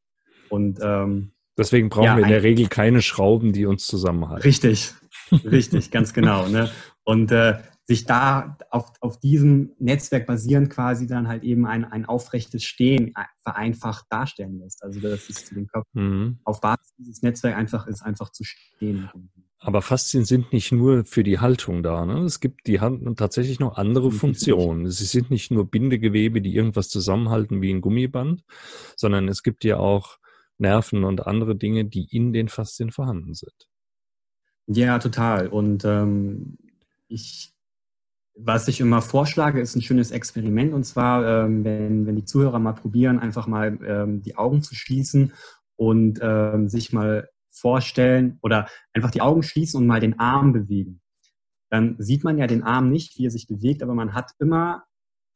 Und 0.50 0.80
ähm, 0.82 1.32
deswegen 1.56 1.90
brauchen 1.90 2.06
ja, 2.06 2.18
wir 2.18 2.24
in 2.24 2.30
der 2.30 2.42
Regel 2.42 2.68
keine 2.68 3.04
Schrauben, 3.04 3.54
die 3.54 3.68
uns 3.68 3.86
zusammenhalten. 3.86 4.42
Richtig, 4.42 4.94
richtig, 5.32 5.92
ganz 5.92 6.12
genau. 6.12 6.48
Ne? 6.48 6.72
Und 7.04 7.32
äh, 7.32 7.60
sich 7.84 8.06
da 8.06 8.58
auf, 8.72 8.92
auf 9.00 9.20
diesem 9.20 9.74
Netzwerk 9.78 10.26
basierend 10.26 10.72
quasi 10.72 11.06
dann 11.06 11.28
halt 11.28 11.44
eben 11.44 11.68
ein, 11.68 11.86
ein 11.86 12.06
aufrechtes 12.06 12.64
Stehen 12.64 13.14
vereinfacht 13.44 14.08
darstellen 14.10 14.58
lässt. 14.58 14.84
Also 14.84 15.00
dass 15.02 15.30
es 15.30 15.46
zu 15.46 15.54
dem 15.54 15.68
Körper 15.68 15.88
mhm. 15.94 16.40
auf 16.46 16.62
Basis 16.62 16.96
dieses 16.98 17.22
Netzwerks 17.22 17.60
einfach 17.60 17.86
ist, 17.86 18.02
einfach 18.02 18.32
zu 18.32 18.44
stehen. 18.44 19.08
Aber 19.66 19.82
Faszien 19.82 20.26
sind 20.26 20.54
nicht 20.54 20.72
nur 20.72 21.06
für 21.06 21.24
die 21.24 21.40
Haltung 21.40 21.82
da. 21.82 22.06
Ne? 22.06 22.20
Es 22.20 22.40
gibt 22.40 22.68
die 22.68 22.82
haben 22.82 23.16
tatsächlich 23.16 23.60
noch 23.60 23.78
andere 23.78 24.12
Funktionen. 24.12 24.92
Sie 24.92 25.06
sind 25.06 25.32
nicht 25.32 25.50
nur 25.50 25.68
Bindegewebe, 25.68 26.40
die 26.40 26.54
irgendwas 26.54 26.88
zusammenhalten 26.88 27.64
wie 27.64 27.74
ein 27.74 27.82
Gummiband, 27.82 28.44
sondern 28.96 29.28
es 29.28 29.42
gibt 29.42 29.64
ja 29.64 29.78
auch 29.78 30.20
Nerven 30.60 31.04
und 31.04 31.26
andere 31.26 31.56
Dinge, 31.56 31.86
die 31.86 32.08
in 32.12 32.32
den 32.32 32.48
Faszien 32.48 32.92
vorhanden 32.92 33.34
sind. 33.34 33.68
Ja, 34.68 35.00
total. 35.00 35.48
Und 35.48 35.84
ähm, 35.84 36.60
ich, 37.08 37.52
was 38.36 38.68
ich 38.68 38.80
immer 38.80 39.02
vorschlage, 39.02 39.62
ist 39.62 39.76
ein 39.76 39.82
schönes 39.82 40.12
Experiment. 40.12 40.76
Und 40.76 40.84
zwar, 40.84 41.46
ähm, 41.46 41.64
wenn, 41.64 42.06
wenn 42.06 42.16
die 42.16 42.26
Zuhörer 42.26 42.60
mal 42.60 42.74
probieren, 42.74 43.18
einfach 43.18 43.48
mal 43.48 43.80
ähm, 43.84 44.22
die 44.22 44.38
Augen 44.38 44.62
zu 44.62 44.76
schließen 44.76 45.34
und 45.76 46.20
ähm, 46.22 46.70
sich 46.70 46.94
mal 46.94 47.30
vorstellen 47.56 48.38
oder 48.42 48.68
einfach 48.94 49.12
die 49.12 49.22
Augen 49.22 49.44
schließen 49.44 49.80
und 49.80 49.88
mal 49.88 50.00
den 50.00 50.20
Arm 50.20 50.54
bewegen. 50.54 51.02
Dann 51.70 51.96
sieht 52.00 52.24
man 52.24 52.38
ja 52.38 52.48
den 52.48 52.64
Arm 52.64 52.92
nicht, 52.92 53.18
wie 53.18 53.26
er 53.26 53.32
sich 53.32 53.48
bewegt, 53.48 53.82
aber 53.82 53.96
man 53.96 54.14
hat 54.14 54.32
immer 54.40 54.84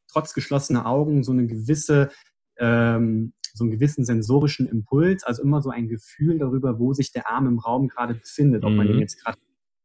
trotz 0.07 0.33
geschlossener 0.33 0.85
Augen 0.85 1.23
so 1.23 1.31
eine 1.31 1.47
gewisse, 1.47 2.09
ähm, 2.57 3.33
so 3.53 3.63
einen 3.63 3.71
gewissen 3.71 4.05
sensorischen 4.05 4.67
Impuls, 4.67 5.23
also 5.23 5.41
immer 5.41 5.61
so 5.61 5.69
ein 5.69 5.87
Gefühl 5.87 6.39
darüber, 6.39 6.79
wo 6.79 6.93
sich 6.93 7.11
der 7.11 7.29
Arm 7.29 7.47
im 7.47 7.59
Raum 7.59 7.87
gerade 7.87 8.13
befindet, 8.15 8.63
ob 8.63 8.73
man 8.73 8.87
den 8.87 8.97
mhm. 8.97 9.01
jetzt 9.01 9.23
gerade 9.23 9.37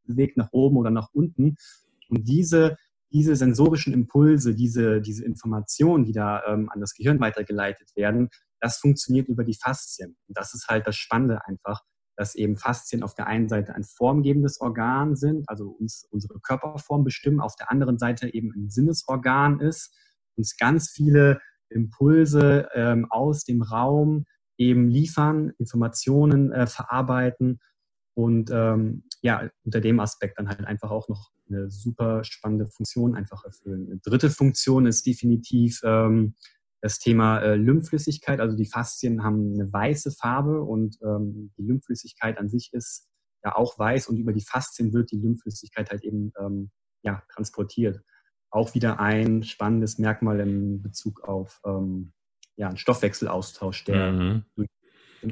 bewegt 0.05 0.37
nach 0.37 0.49
oben 0.53 0.77
oder 0.77 0.91
nach 0.91 1.09
unten. 1.13 1.57
Und 2.09 2.29
diese, 2.29 2.77
diese 3.11 3.37
sensorischen 3.37 3.93
Impulse, 3.93 4.55
diese, 4.55 5.01
diese 5.01 5.25
Informationen, 5.25 6.05
die 6.05 6.13
da 6.13 6.43
ähm, 6.47 6.69
an 6.71 6.81
das 6.81 6.95
Gehirn 6.95 7.21
weitergeleitet 7.21 7.95
werden, 7.97 8.29
das 8.61 8.79
funktioniert 8.79 9.29
über 9.29 9.45
die 9.45 9.57
Faszien. 9.61 10.17
Und 10.27 10.37
das 10.37 10.55
ist 10.55 10.69
halt 10.69 10.87
das 10.87 10.97
Spannende 10.97 11.47
einfach, 11.47 11.83
dass 12.17 12.35
eben 12.35 12.57
Faszien 12.57 13.03
auf 13.03 13.15
der 13.15 13.27
einen 13.27 13.49
Seite 13.49 13.75
ein 13.75 13.85
formgebendes 13.85 14.61
Organ 14.61 15.17
sind, 15.17 15.49
also 15.49 15.69
uns 15.71 16.07
unsere 16.11 16.39
Körperform 16.41 17.05
bestimmen, 17.05 17.41
auf 17.41 17.57
der 17.57 17.71
anderen 17.71 17.99
Seite 17.99 18.33
eben 18.33 18.53
ein 18.55 18.71
Sinnesorgan 18.71 19.61
ist, 19.61 19.95
uns 20.37 20.57
ganz 20.57 20.91
viele 20.91 21.41
Impulse 21.69 22.69
ähm, 22.75 23.07
aus 23.11 23.45
dem 23.45 23.63
Raum 23.63 24.27
eben 24.57 24.89
liefern, 24.89 25.53
Informationen 25.59 26.53
äh, 26.53 26.67
verarbeiten 26.67 27.61
und 28.15 28.51
ähm, 28.53 29.05
ja, 29.23 29.49
unter 29.65 29.81
dem 29.81 29.99
Aspekt 29.99 30.39
dann 30.39 30.49
halt 30.49 30.65
einfach 30.65 30.91
auch 30.91 31.09
noch 31.09 31.31
eine 31.49 31.71
super 31.71 32.25
spannende 32.25 32.67
Funktion 32.67 33.15
einfach 33.15 33.45
erfüllen. 33.45 33.87
Eine 33.91 33.99
dritte 33.99 34.31
Funktion 34.31 34.87
ist 34.87 35.07
definitiv 35.07 35.81
ähm, 35.85 36.35
das 36.85 36.99
Thema 36.99 37.39
äh, 37.39 37.57
Lymphflüssigkeit. 37.57 38.41
Also 38.41 38.59
die 38.59 38.67
Faszien 38.67 39.25
haben 39.25 39.55
eine 39.55 39.73
weiße 39.73 40.11
Farbe 40.11 40.61
und 40.61 40.99
ähm, 41.03 41.51
die 41.57 41.63
Lymphflüssigkeit 41.63 42.37
an 42.37 42.51
sich 42.51 42.75
ist 42.75 43.09
ja 43.43 43.57
auch 43.57 43.79
weiß 43.79 44.09
und 44.09 44.19
über 44.19 44.35
die 44.35 44.45
Faszien 44.45 44.93
wird 44.93 45.11
die 45.11 45.17
Lymphflüssigkeit 45.17 45.91
halt 45.91 46.05
eben 46.05 46.35
ähm, 46.39 46.71
ja, 47.01 47.23
transportiert. 47.33 48.03
Auch 48.51 48.75
wieder 48.75 49.01
ein 49.01 49.45
spannendes 49.45 49.97
Merkmal 49.97 50.41
in 50.41 50.83
Bezug 50.83 51.25
auf 51.25 51.59
ähm, 51.65 52.13
ja, 52.57 52.69
einen 52.69 52.77
Stoffwechselaustausch, 52.77 53.85
der 53.85 54.13
mhm. 54.13 54.45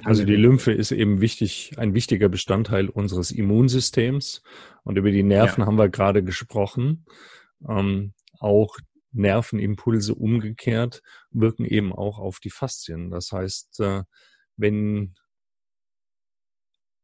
Also 0.05 0.25
die 0.25 0.37
Lymphe 0.37 0.73
ist 0.73 0.91
eben 0.91 1.21
wichtig, 1.21 1.75
ein 1.77 1.93
wichtiger 1.93 2.31
Bestandteil 2.31 2.89
unseres 2.89 3.31
Immunsystems. 3.31 4.43
Und 4.85 4.97
über 4.97 5.11
die 5.11 5.23
Nerven 5.23 5.61
ja. 5.61 5.67
haben 5.67 5.77
wir 5.77 5.91
gerade 5.91 6.25
gesprochen. 6.25 7.05
Ähm, 7.69 8.15
auch 8.41 8.79
Nervenimpulse 9.13 10.15
umgekehrt 10.15 11.03
wirken 11.31 11.65
eben 11.65 11.93
auch 11.93 12.19
auf 12.19 12.41
die 12.41 12.51
Faszien. 12.51 13.11
Das 13.11 13.33
heißt, 13.33 13.81
äh, 13.81 14.03
wenn 14.57 15.15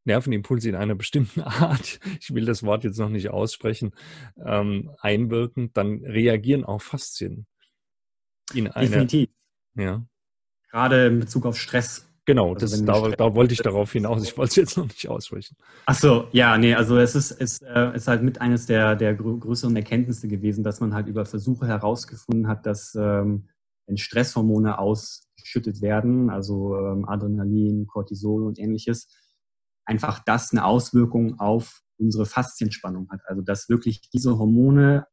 Nervenimpulse 0.04 0.68
in 0.68 0.74
einer 0.74 0.94
bestimmten 0.94 1.40
Art, 1.42 2.00
ich 2.20 2.34
will 2.34 2.46
das 2.46 2.62
Wort 2.62 2.84
jetzt 2.84 2.98
noch 2.98 3.10
nicht 3.10 3.30
aussprechen, 3.30 3.94
ähm, 4.44 4.90
einwirken, 5.00 5.72
dann 5.72 6.04
reagieren 6.04 6.64
auch 6.64 6.82
Faszien. 6.82 7.46
In 8.54 8.68
einer, 8.68 8.88
Definitiv. 8.88 9.28
Ja. 9.74 10.04
Gerade 10.70 11.06
in 11.06 11.20
Bezug 11.20 11.46
auf 11.46 11.58
Stress 11.58 12.07
Genau, 12.28 12.52
also 12.52 12.66
das, 12.66 12.84
da, 12.84 13.08
da, 13.08 13.34
wollte 13.34 13.54
ich 13.54 13.62
darauf 13.62 13.90
hinaus. 13.90 14.22
Ich 14.22 14.36
wollte 14.36 14.50
es 14.50 14.56
jetzt 14.56 14.76
noch 14.76 14.84
nicht 14.84 15.08
aussprechen. 15.08 15.56
Ach 15.86 15.94
so, 15.94 16.28
ja, 16.32 16.58
nee, 16.58 16.74
also 16.74 16.98
es 16.98 17.14
ist, 17.14 17.30
ist, 17.30 17.62
äh, 17.62 17.96
ist 17.96 18.06
halt 18.06 18.22
mit 18.22 18.42
eines 18.42 18.66
der, 18.66 18.96
der 18.96 19.14
größeren 19.14 19.74
Erkenntnisse 19.74 20.28
gewesen, 20.28 20.62
dass 20.62 20.80
man 20.80 20.92
halt 20.92 21.06
über 21.06 21.24
Versuche 21.24 21.66
herausgefunden 21.66 22.46
hat, 22.46 22.66
dass 22.66 22.94
ähm, 22.94 23.48
wenn 23.86 23.96
Stresshormone 23.96 24.78
ausgeschüttet 24.78 25.80
werden, 25.80 26.28
also 26.28 26.76
ähm, 26.76 27.08
Adrenalin, 27.08 27.86
Cortisol 27.86 28.44
und 28.44 28.58
ähnliches, 28.58 29.08
einfach 29.86 30.22
das 30.22 30.52
eine 30.52 30.66
Auswirkung 30.66 31.40
auf 31.40 31.80
unsere 31.96 32.26
Faszienspannung 32.26 33.08
hat. 33.08 33.22
Also 33.24 33.40
dass 33.40 33.70
wirklich 33.70 34.10
diese 34.10 34.36
Hormone 34.36 35.06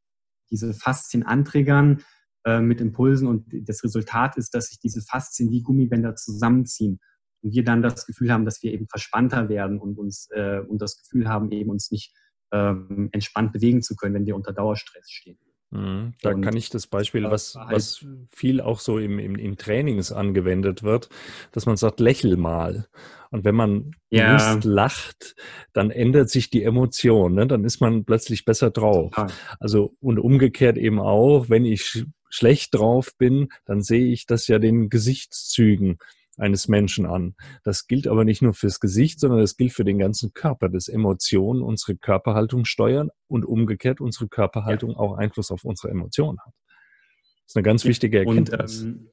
diese 0.52 0.74
Faszien 0.74 1.24
antriggern, 1.24 2.04
äh, 2.46 2.60
mit 2.60 2.80
Impulsen 2.80 3.28
und 3.28 3.46
das 3.68 3.84
Resultat 3.84 4.38
ist, 4.38 4.54
dass 4.54 4.68
sich 4.68 4.80
diese 4.80 5.02
Faszien 5.02 5.52
wie 5.52 5.62
Gummibänder 5.62 6.16
zusammenziehen 6.16 7.00
und 7.42 7.54
wir 7.54 7.64
dann 7.64 7.82
das 7.82 8.06
Gefühl 8.06 8.32
haben, 8.32 8.46
dass 8.46 8.64
wir 8.64 8.72
eben 8.72 8.88
verspannter 8.88 9.50
werden 9.50 9.80
und 9.80 9.98
uns 9.98 10.30
äh, 10.32 10.60
und 10.60 10.82
das 10.82 10.98
Gefühl 10.98 11.28
haben, 11.28 11.52
eben 11.52 11.70
uns 11.70 11.92
nicht 11.92 12.14
ähm, 12.52 13.10
entspannt 13.12 13.52
bewegen 13.54 13.82
zu 13.82 13.96
können, 13.96 14.16
wenn 14.16 14.26
wir 14.26 14.36
unter 14.36 14.54
Dauerstress 14.54 15.10
stehen. 15.10 15.38
Mhm. 15.76 16.14
Da 16.22 16.32
und 16.32 16.42
kann 16.42 16.56
ich 16.56 16.70
das 16.70 16.88
Beispiel, 16.88 17.24
was, 17.26 17.56
halt 17.56 17.72
was 17.72 18.06
viel 18.32 18.62
auch 18.62 18.80
so 18.80 18.98
im, 18.98 19.20
im, 19.20 19.36
im 19.36 19.58
Trainings 19.58 20.12
angewendet 20.12 20.84
wird, 20.84 21.10
dass 21.52 21.66
man 21.66 21.78
sagt, 21.78 22.00
lächel 22.00 22.38
mal. 22.38 22.88
Und 23.32 23.44
wenn 23.44 23.56
man 23.56 23.92
ja. 24.10 24.38
bewusst 24.38 24.64
lacht, 24.64 25.36
dann 25.74 25.92
ändert 25.92 26.30
sich 26.30 26.50
die 26.50 26.64
Emotion, 26.64 27.34
ne? 27.34 27.48
dann 27.48 27.66
ist 27.66 27.82
man 27.82 28.06
plötzlich 28.06 28.46
besser 28.46 28.72
drauf. 28.72 29.12
Total. 29.14 29.32
Also 29.60 29.96
und 30.00 30.20
umgekehrt 30.20 30.78
eben 30.78 31.00
auch, 31.00 31.50
wenn 31.50 31.66
ich 31.66 32.06
schlecht 32.30 32.76
drauf 32.76 33.12
bin, 33.18 33.50
dann 33.66 33.82
sehe 33.82 34.12
ich 34.12 34.26
das 34.26 34.48
ja 34.48 34.60
den 34.60 34.90
Gesichtszügen 34.90 35.98
eines 36.38 36.68
Menschen 36.68 37.06
an. 37.06 37.36
Das 37.64 37.88
gilt 37.88 38.08
aber 38.08 38.26
nicht 38.26 38.42
nur 38.42 38.54
fürs 38.54 38.80
Gesicht, 38.80 39.20
sondern 39.20 39.40
das 39.40 39.58
gilt 39.58 39.74
für 39.74 39.84
den 39.84 40.00
ganzen 40.00 40.34
Körper, 40.34 40.70
dass 40.70 40.88
Emotionen 40.88 41.62
unsere 41.62 41.98
Körperhaltung 41.98 42.66
steuern 42.66 43.10
und 43.28 43.46
umgekehrt 43.46 44.02
unsere 44.02 44.28
Körperhaltung 44.28 44.92
ja. 44.92 44.98
auch 44.98 45.18
Einfluss 45.18 45.52
auf 45.52 45.64
unsere 45.64 45.92
Emotionen 45.92 46.40
hat. 46.40 46.54
Das 46.54 47.52
ist 47.52 47.56
eine 47.58 47.64
ganz 47.64 47.86
wichtige 47.86 48.20
Erkenntnis. 48.20 48.82
Und, 48.82 48.88
ähm, 48.88 49.10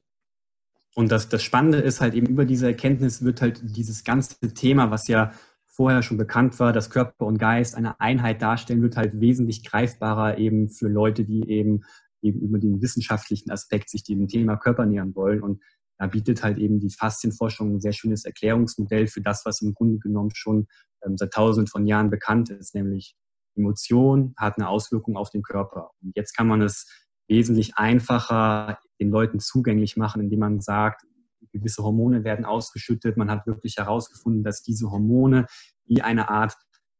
und 0.95 1.11
das, 1.11 1.29
das 1.29 1.43
Spannende 1.43 1.79
ist 1.79 2.01
halt 2.01 2.13
eben 2.13 2.27
über 2.27 2.45
diese 2.45 2.67
Erkenntnis 2.67 3.23
wird 3.23 3.41
halt 3.41 3.61
dieses 3.63 4.03
ganze 4.03 4.53
Thema, 4.53 4.91
was 4.91 5.07
ja 5.07 5.31
vorher 5.65 6.03
schon 6.03 6.17
bekannt 6.17 6.59
war, 6.59 6.71
dass 6.71 6.91
Körper 6.91 7.25
und 7.25 7.39
Geist 7.39 7.75
eine 7.75 7.99
Einheit 7.99 8.43
darstellen, 8.43 8.83
wird 8.83 8.95
halt 8.95 9.19
wesentlich 9.19 9.63
greifbarer 9.63 10.37
eben 10.37 10.69
für 10.69 10.87
Leute, 10.87 11.23
die 11.25 11.49
eben 11.49 11.83
eben 12.23 12.39
über 12.39 12.57
den 12.57 12.81
wissenschaftlichen 12.81 13.51
Aspekt 13.51 13.89
sich 13.89 14.03
dem 14.03 14.27
Thema 14.27 14.55
Körper 14.55 14.85
nähern 14.85 15.15
wollen. 15.15 15.41
Und 15.41 15.61
da 15.97 16.07
bietet 16.07 16.43
halt 16.43 16.57
eben 16.57 16.79
die 16.79 16.89
Faszienforschung 16.89 17.75
ein 17.75 17.81
sehr 17.81 17.93
schönes 17.93 18.25
Erklärungsmodell 18.25 19.07
für 19.07 19.21
das, 19.21 19.45
was 19.45 19.61
im 19.61 19.73
Grunde 19.73 19.99
genommen 19.99 20.31
schon 20.33 20.67
ähm, 21.05 21.17
seit 21.17 21.31
tausenden 21.31 21.67
von 21.67 21.85
Jahren 21.85 22.09
bekannt 22.09 22.49
ist, 22.49 22.75
nämlich 22.75 23.15
Emotion 23.55 24.33
hat 24.37 24.57
eine 24.57 24.67
Auswirkung 24.67 25.15
auf 25.15 25.29
den 25.29 25.43
Körper. 25.43 25.91
Und 26.01 26.15
jetzt 26.15 26.35
kann 26.35 26.47
man 26.47 26.61
es 26.61 26.87
wesentlich 27.27 27.75
einfacher 27.75 28.79
den 28.99 29.09
Leuten 29.09 29.39
zugänglich 29.39 29.95
machen, 29.95 30.21
indem 30.21 30.39
man 30.39 30.61
sagt, 30.61 31.03
gewisse 31.51 31.83
Hormone 31.83 32.23
werden 32.23 32.45
ausgeschüttet. 32.45 33.15
Man 33.15 33.29
hat 33.29 33.45
wirklich 33.45 33.77
herausgefunden, 33.77 34.43
dass 34.43 34.63
diese 34.63 34.91
Hormone 34.91 35.45
wie 35.85 36.01
eine 36.01 36.29
Art 36.29 36.55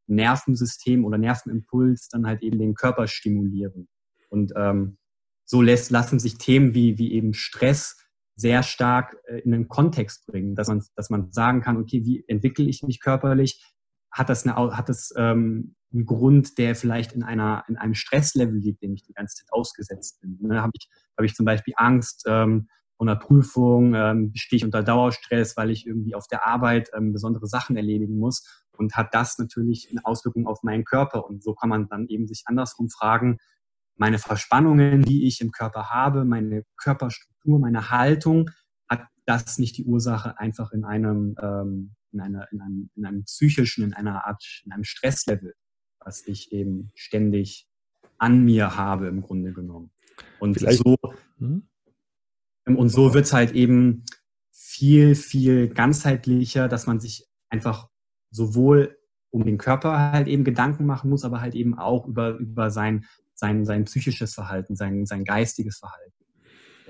Nervensystem 0.06 1.04
oder 1.04 1.18
Nervenimpuls 1.18 2.08
dann 2.08 2.26
halt 2.26 2.42
eben 2.42 2.58
den 2.58 2.74
Körper 2.74 3.06
stimulieren. 3.06 3.88
Und 4.28 4.52
ähm, 4.56 4.98
so 5.44 5.60
lässt, 5.60 5.90
lassen 5.90 6.18
sich 6.18 6.38
Themen 6.38 6.74
wie, 6.74 6.98
wie 6.98 7.12
eben 7.12 7.34
Stress 7.34 8.03
sehr 8.36 8.62
stark 8.62 9.16
äh, 9.26 9.38
in 9.38 9.54
einen 9.54 9.68
Kontext 9.68 10.26
bringen, 10.26 10.54
dass 10.54 10.68
man, 10.68 10.82
dass 10.96 11.10
man 11.10 11.32
sagen 11.32 11.60
kann, 11.60 11.76
okay, 11.76 12.04
wie 12.04 12.24
entwickle 12.26 12.64
ich 12.66 12.82
mich 12.82 13.00
körperlich? 13.00 13.64
Hat 14.10 14.28
das, 14.28 14.46
eine, 14.46 14.56
hat 14.76 14.88
das 14.88 15.12
ähm, 15.16 15.74
einen 15.92 16.06
Grund, 16.06 16.58
der 16.58 16.74
vielleicht 16.74 17.12
in, 17.12 17.22
einer, 17.22 17.64
in 17.68 17.76
einem 17.76 17.94
Stresslevel 17.94 18.56
liegt, 18.56 18.82
dem 18.82 18.94
ich 18.94 19.02
die 19.02 19.12
ganze 19.12 19.36
Zeit 19.36 19.52
ausgesetzt 19.52 20.20
bin? 20.20 20.38
Ne, 20.40 20.62
Habe 20.62 20.72
ich, 20.74 20.88
hab 21.16 21.24
ich 21.24 21.34
zum 21.34 21.46
Beispiel 21.46 21.74
Angst 21.76 22.24
ähm, 22.26 22.68
vor 22.96 23.08
einer 23.08 23.16
Prüfung, 23.16 23.94
ähm, 23.94 24.32
stehe 24.34 24.58
ich 24.58 24.64
unter 24.64 24.82
Dauerstress, 24.82 25.56
weil 25.56 25.70
ich 25.70 25.86
irgendwie 25.86 26.14
auf 26.14 26.26
der 26.28 26.46
Arbeit 26.46 26.90
ähm, 26.96 27.12
besondere 27.12 27.46
Sachen 27.46 27.76
erledigen 27.76 28.18
muss 28.18 28.64
und 28.76 28.96
hat 28.96 29.14
das 29.14 29.38
natürlich 29.38 29.88
eine 29.90 30.04
Auswirkung 30.04 30.46
auf 30.46 30.62
meinen 30.62 30.84
Körper. 30.84 31.26
Und 31.26 31.42
so 31.42 31.54
kann 31.54 31.68
man 31.68 31.88
dann 31.88 32.06
eben 32.08 32.26
sich 32.26 32.42
andersrum 32.46 32.88
fragen, 32.90 33.38
meine 33.96 34.18
Verspannungen, 34.18 35.02
die 35.02 35.26
ich 35.26 35.40
im 35.40 35.52
Körper 35.52 35.90
habe, 35.90 36.24
meine 36.24 36.64
Körperstruktur, 36.76 37.33
meine 37.44 37.90
Haltung, 37.90 38.50
hat 38.88 39.06
das 39.26 39.58
nicht 39.58 39.76
die 39.76 39.84
Ursache 39.84 40.38
einfach 40.38 40.72
in 40.72 40.84
einem, 40.84 41.36
ähm, 41.40 41.94
in, 42.12 42.20
einer, 42.20 42.50
in, 42.52 42.60
einem, 42.60 42.90
in 42.94 43.06
einem 43.06 43.24
psychischen, 43.24 43.84
in 43.84 43.94
einer 43.94 44.26
Art, 44.26 44.44
in 44.64 44.72
einem 44.72 44.84
Stresslevel, 44.84 45.54
was 45.98 46.26
ich 46.26 46.52
eben 46.52 46.90
ständig 46.94 47.68
an 48.18 48.44
mir 48.44 48.76
habe 48.76 49.08
im 49.08 49.22
Grunde 49.22 49.52
genommen. 49.52 49.90
Und 50.38 50.58
Vielleicht. 50.58 50.82
so, 50.84 50.96
hm? 51.38 51.68
und 52.66 52.88
so 52.88 53.14
wird 53.14 53.24
es 53.26 53.32
halt 53.32 53.52
eben 53.52 54.04
viel, 54.50 55.14
viel 55.14 55.68
ganzheitlicher, 55.68 56.68
dass 56.68 56.86
man 56.86 57.00
sich 57.00 57.26
einfach 57.48 57.88
sowohl 58.30 58.96
um 59.30 59.44
den 59.44 59.58
Körper 59.58 60.12
halt 60.12 60.28
eben 60.28 60.44
Gedanken 60.44 60.86
machen 60.86 61.10
muss, 61.10 61.24
aber 61.24 61.40
halt 61.40 61.54
eben 61.56 61.76
auch 61.76 62.06
über, 62.06 62.36
über 62.38 62.70
sein 62.70 63.04
sein, 63.34 63.64
sein 63.64 63.84
psychisches 63.84 64.34
Verhalten, 64.34 64.76
sein, 64.76 65.06
sein 65.06 65.24
geistiges 65.24 65.78
Verhalten. 65.78 66.13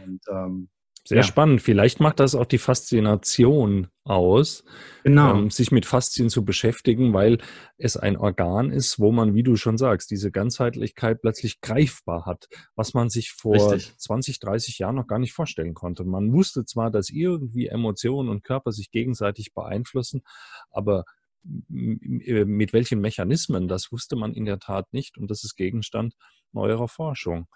Und 0.04 0.20
ähm, 0.30 0.68
Sehr 1.04 1.18
ja. 1.18 1.22
spannend. 1.22 1.62
Vielleicht 1.62 2.00
macht 2.00 2.20
das 2.20 2.34
auch 2.34 2.46
die 2.46 2.58
Faszination 2.58 3.88
aus, 4.04 4.64
genau. 5.02 5.34
ähm, 5.34 5.50
sich 5.50 5.70
mit 5.70 5.86
Faszien 5.86 6.28
zu 6.28 6.44
beschäftigen, 6.44 7.12
weil 7.14 7.38
es 7.78 7.96
ein 7.96 8.16
Organ 8.16 8.70
ist, 8.70 8.98
wo 8.98 9.12
man, 9.12 9.34
wie 9.34 9.42
du 9.42 9.56
schon 9.56 9.78
sagst, 9.78 10.10
diese 10.10 10.30
Ganzheitlichkeit 10.30 11.20
plötzlich 11.22 11.60
greifbar 11.60 12.26
hat, 12.26 12.48
was 12.74 12.94
man 12.94 13.08
sich 13.08 13.32
vor 13.32 13.72
Richtig. 13.72 13.98
20, 13.98 14.40
30 14.40 14.78
Jahren 14.78 14.96
noch 14.96 15.06
gar 15.06 15.18
nicht 15.18 15.32
vorstellen 15.32 15.74
konnte. 15.74 16.04
Man 16.04 16.32
wusste 16.32 16.64
zwar, 16.64 16.90
dass 16.90 17.10
irgendwie 17.10 17.66
Emotionen 17.66 18.28
und 18.28 18.44
Körper 18.44 18.72
sich 18.72 18.90
gegenseitig 18.90 19.54
beeinflussen, 19.54 20.22
aber 20.70 21.04
äh, 21.44 22.44
mit 22.44 22.72
welchen 22.72 23.00
Mechanismen, 23.00 23.68
das 23.68 23.92
wusste 23.92 24.16
man 24.16 24.34
in 24.34 24.46
der 24.46 24.58
Tat 24.58 24.92
nicht 24.92 25.18
und 25.18 25.30
das 25.30 25.44
ist 25.44 25.56
Gegenstand 25.56 26.14
neuerer 26.52 26.88
Forschung. 26.88 27.46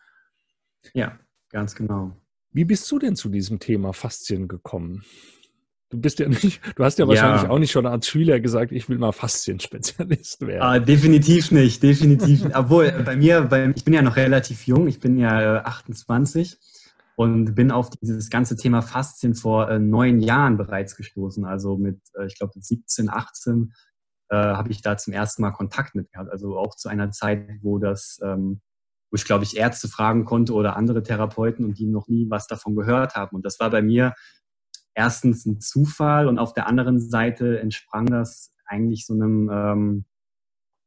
Ja, 0.92 1.18
ganz 1.50 1.74
genau. 1.74 2.16
Wie 2.58 2.64
bist 2.64 2.90
du 2.90 2.98
denn 2.98 3.14
zu 3.14 3.28
diesem 3.28 3.60
Thema 3.60 3.92
Faszien 3.92 4.48
gekommen? 4.48 5.04
Du 5.90 6.00
bist 6.00 6.18
ja 6.18 6.28
nicht, 6.28 6.60
du 6.74 6.82
hast 6.82 6.98
ja 6.98 7.06
wahrscheinlich 7.06 7.44
ja. 7.44 7.50
auch 7.50 7.60
nicht 7.60 7.70
schon 7.70 7.86
als 7.86 8.08
Schüler 8.08 8.40
gesagt, 8.40 8.72
ich 8.72 8.88
will 8.88 8.98
mal 8.98 9.12
Faszienspezialist 9.12 10.44
werden. 10.44 10.62
Ah, 10.62 10.80
definitiv 10.80 11.52
nicht, 11.52 11.80
definitiv. 11.84 12.44
Obwohl, 12.52 12.90
bei 13.04 13.14
mir, 13.14 13.42
bei, 13.42 13.72
ich 13.76 13.84
bin 13.84 13.94
ja 13.94 14.02
noch 14.02 14.16
relativ 14.16 14.66
jung, 14.66 14.88
ich 14.88 14.98
bin 14.98 15.18
ja 15.18 15.62
28 15.66 16.52
äh, 16.52 16.56
und 17.14 17.54
bin 17.54 17.70
auf 17.70 17.90
dieses 17.90 18.28
ganze 18.28 18.56
Thema 18.56 18.82
Faszien 18.82 19.36
vor 19.36 19.70
äh, 19.70 19.78
neun 19.78 20.18
Jahren 20.18 20.56
bereits 20.56 20.96
gestoßen. 20.96 21.44
Also 21.44 21.76
mit, 21.76 22.00
äh, 22.18 22.26
ich 22.26 22.36
glaube, 22.38 22.54
17, 22.56 23.08
18 23.08 23.72
äh, 24.30 24.36
habe 24.36 24.72
ich 24.72 24.82
da 24.82 24.96
zum 24.96 25.12
ersten 25.12 25.42
Mal 25.42 25.52
Kontakt 25.52 25.94
mit 25.94 26.10
gehabt. 26.10 26.32
Also 26.32 26.58
auch 26.58 26.74
zu 26.74 26.88
einer 26.88 27.12
Zeit, 27.12 27.48
wo 27.62 27.78
das 27.78 28.18
ähm, 28.20 28.62
wo 29.10 29.16
ich, 29.16 29.24
glaube 29.24 29.44
ich, 29.44 29.56
Ärzte 29.56 29.88
fragen 29.88 30.24
konnte 30.24 30.52
oder 30.52 30.76
andere 30.76 31.02
Therapeuten 31.02 31.64
und 31.64 31.78
die 31.78 31.86
noch 31.86 32.08
nie 32.08 32.28
was 32.28 32.46
davon 32.46 32.76
gehört 32.76 33.14
haben. 33.14 33.36
Und 33.36 33.44
das 33.44 33.58
war 33.58 33.70
bei 33.70 33.82
mir 33.82 34.14
erstens 34.94 35.46
ein 35.46 35.60
Zufall 35.60 36.26
und 36.26 36.38
auf 36.38 36.52
der 36.52 36.66
anderen 36.66 37.00
Seite 37.00 37.60
entsprang 37.60 38.06
das 38.06 38.52
eigentlich 38.66 39.06
so 39.06 39.14
einem, 39.14 39.48
ähm, 39.52 40.04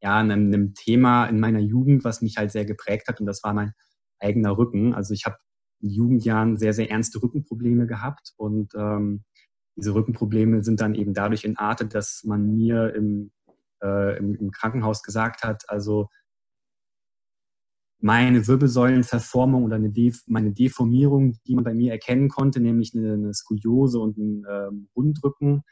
ja, 0.01 0.17
einem, 0.17 0.47
einem 0.47 0.73
Thema 0.73 1.25
in 1.25 1.39
meiner 1.39 1.59
Jugend, 1.59 2.03
was 2.03 2.21
mich 2.21 2.37
halt 2.37 2.51
sehr 2.51 2.65
geprägt 2.65 3.07
hat 3.07 3.19
und 3.19 3.25
das 3.25 3.43
war 3.43 3.53
mein 3.53 3.73
eigener 4.19 4.57
Rücken. 4.57 4.93
Also 4.93 5.13
ich 5.13 5.25
habe 5.25 5.37
in 5.79 5.89
Jugendjahren 5.89 6.57
sehr, 6.57 6.73
sehr 6.73 6.91
ernste 6.91 7.21
Rückenprobleme 7.23 7.87
gehabt 7.87 8.33
und 8.37 8.73
ähm, 8.75 9.23
diese 9.75 9.93
Rückenprobleme 9.95 10.63
sind 10.63 10.81
dann 10.81 10.95
eben 10.95 11.13
dadurch 11.13 11.45
entartet, 11.45 11.95
dass 11.95 12.23
man 12.23 12.53
mir 12.53 12.93
im, 12.93 13.31
äh, 13.81 14.17
im, 14.17 14.35
im 14.35 14.51
Krankenhaus 14.51 15.01
gesagt 15.01 15.43
hat, 15.43 15.69
also 15.69 16.09
meine 18.01 18.47
Wirbelsäulenverformung 18.47 19.63
oder 19.63 19.75
eine 19.75 19.91
De 19.91 20.13
meine 20.27 20.51
Deformierung, 20.51 21.37
die 21.45 21.55
man 21.55 21.63
bei 21.63 21.73
mir 21.73 21.91
erkennen 21.91 22.29
konnte, 22.29 22.59
nämlich 22.59 22.95
eine, 22.95 23.13
eine 23.13 23.33
Skoliose 23.33 23.99
und 23.99 24.17
ein 24.17 24.45
ähm, 24.49 24.89
Rundrücken, 24.95 25.63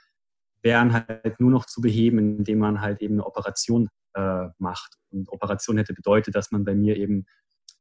wären 0.61 0.93
halt 0.93 1.39
nur 1.39 1.51
noch 1.51 1.65
zu 1.65 1.81
beheben, 1.81 2.19
indem 2.19 2.59
man 2.59 2.81
halt 2.81 3.01
eben 3.01 3.15
eine 3.15 3.25
Operation 3.25 3.89
äh, 4.13 4.47
macht. 4.57 4.95
Und 5.11 5.29
Operation 5.29 5.77
hätte 5.77 5.93
bedeutet, 5.93 6.35
dass 6.35 6.51
man 6.51 6.63
bei 6.63 6.75
mir 6.75 6.97
eben, 6.97 7.25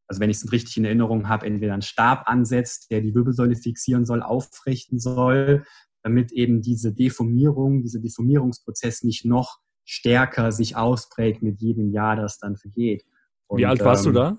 also 0.07 0.21
wenn 0.21 0.31
ich 0.31 0.39
es 0.39 0.53
richtig 0.53 0.77
in 0.77 0.85
Erinnerung 0.85 1.29
habe, 1.29 1.47
entweder 1.47 1.73
einen 1.73 1.83
Stab 1.83 2.29
ansetzt, 2.29 2.91
der 2.91 3.01
die 3.01 3.15
Wirbelsäule 3.15 3.57
fixieren 3.57 4.07
soll, 4.07 4.23
aufrichten 4.23 4.99
soll, 4.99 5.65
damit 6.03 6.33
eben 6.33 6.63
diese 6.63 6.93
Deformierung, 6.95 7.83
dieser 7.83 8.01
Deformierungsprozess 8.01 9.03
nicht 9.03 9.25
noch 9.25 9.59
stärker 9.85 10.53
sich 10.53 10.77
ausprägt 10.77 11.43
mit 11.43 11.61
jedem 11.61 11.91
Jahr, 11.91 12.17
das 12.17 12.39
dann 12.39 12.57
vergeht. 12.57 13.05
Und, 13.49 13.59
Wie 13.59 13.67
alt 13.67 13.85
warst 13.85 14.07
ähm, 14.07 14.13
du 14.13 14.19
da? 14.19 14.37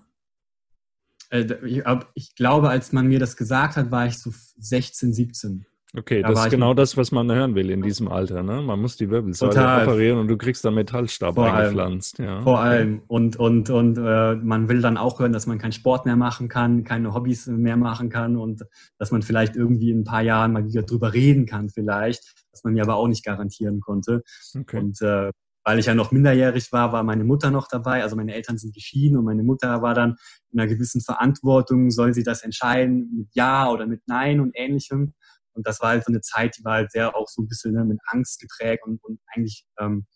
Äh, 1.31 1.93
ich 2.13 2.35
glaube, 2.35 2.69
als 2.69 2.91
man 2.91 3.07
mir 3.07 3.19
das 3.19 3.35
gesagt 3.37 3.75
hat, 3.75 3.91
war 3.91 4.07
ich 4.07 4.17
so 4.17 4.31
16, 4.57 5.13
17. 5.13 5.65
Okay, 5.97 6.21
da 6.21 6.29
das 6.29 6.45
ist 6.45 6.51
genau 6.51 6.75
das, 6.75 6.97
was 6.97 7.11
man 7.11 7.31
hören 7.31 7.55
will 7.55 7.71
in 7.71 7.81
diesem 7.81 8.09
Alter. 8.09 8.43
Ne? 8.43 8.61
Man 8.61 8.79
muss 8.79 8.95
die 8.95 9.09
Wirbelsäule 9.09 9.55
Total. 9.55 9.87
operieren 9.87 10.19
und 10.19 10.27
du 10.27 10.37
kriegst 10.37 10.63
dann 10.63 10.75
Metallstab 10.75 11.33
vor 11.33 11.51
eingepflanzt. 11.51 12.19
Ja. 12.19 12.41
Vor 12.43 12.59
allem. 12.59 13.01
Und, 13.07 13.37
und, 13.37 13.71
und 13.71 13.97
äh, 13.97 14.35
man 14.35 14.69
will 14.69 14.81
dann 14.81 14.97
auch 14.97 15.19
hören, 15.19 15.33
dass 15.33 15.47
man 15.47 15.57
keinen 15.57 15.71
Sport 15.71 16.05
mehr 16.05 16.15
machen 16.15 16.47
kann, 16.47 16.83
keine 16.83 17.15
Hobbys 17.15 17.47
mehr 17.47 17.75
machen 17.75 18.09
kann 18.09 18.37
und 18.37 18.65
dass 18.99 19.09
man 19.09 19.23
vielleicht 19.23 19.55
irgendwie 19.55 19.89
in 19.89 20.01
ein 20.01 20.03
paar 20.03 20.21
Jahren 20.21 20.53
mal 20.53 20.67
wieder 20.67 20.83
drüber 20.83 21.11
reden 21.13 21.47
kann 21.47 21.69
vielleicht, 21.69 22.35
was 22.51 22.63
man 22.63 22.73
mir 22.73 22.83
aber 22.83 22.95
auch 22.95 23.07
nicht 23.07 23.25
garantieren 23.25 23.79
konnte. 23.79 24.21
Okay. 24.55 24.77
Und 24.77 25.01
äh, 25.01 25.31
weil 25.69 25.77
ich 25.77 25.85
ja 25.85 25.93
noch 25.93 26.11
minderjährig 26.11 26.71
war, 26.71 26.93
war 26.93 27.03
meine 27.03 27.23
Mutter 27.23 27.51
noch 27.51 27.67
dabei. 27.67 28.01
Also 28.01 28.15
meine 28.15 28.33
Eltern 28.33 28.57
sind 28.57 28.73
geschieden 28.73 29.19
und 29.19 29.25
meine 29.25 29.43
Mutter 29.43 29.83
war 29.83 29.93
dann 29.93 30.15
in 30.49 30.59
einer 30.59 30.67
gewissen 30.67 30.99
Verantwortung, 30.99 31.91
soll 31.91 32.11
sie 32.11 32.23
das 32.23 32.41
entscheiden 32.41 33.07
mit 33.15 33.27
Ja 33.35 33.69
oder 33.69 33.85
mit 33.85 34.01
Nein 34.07 34.39
und 34.39 34.53
ähnlichem. 34.55 35.13
Und 35.53 35.67
das 35.67 35.79
war 35.79 35.89
halt 35.89 36.05
so 36.05 36.11
eine 36.11 36.21
Zeit, 36.21 36.57
die 36.57 36.63
war 36.63 36.73
halt 36.73 36.91
sehr 36.91 37.15
auch 37.15 37.27
so 37.27 37.43
ein 37.43 37.47
bisschen 37.47 37.75
ne, 37.75 37.85
mit 37.85 37.99
Angst 38.07 38.39
geprägt 38.39 38.83
und, 38.83 39.03
und 39.03 39.19
eigentlich, 39.27 39.63
ähm, 39.79 40.07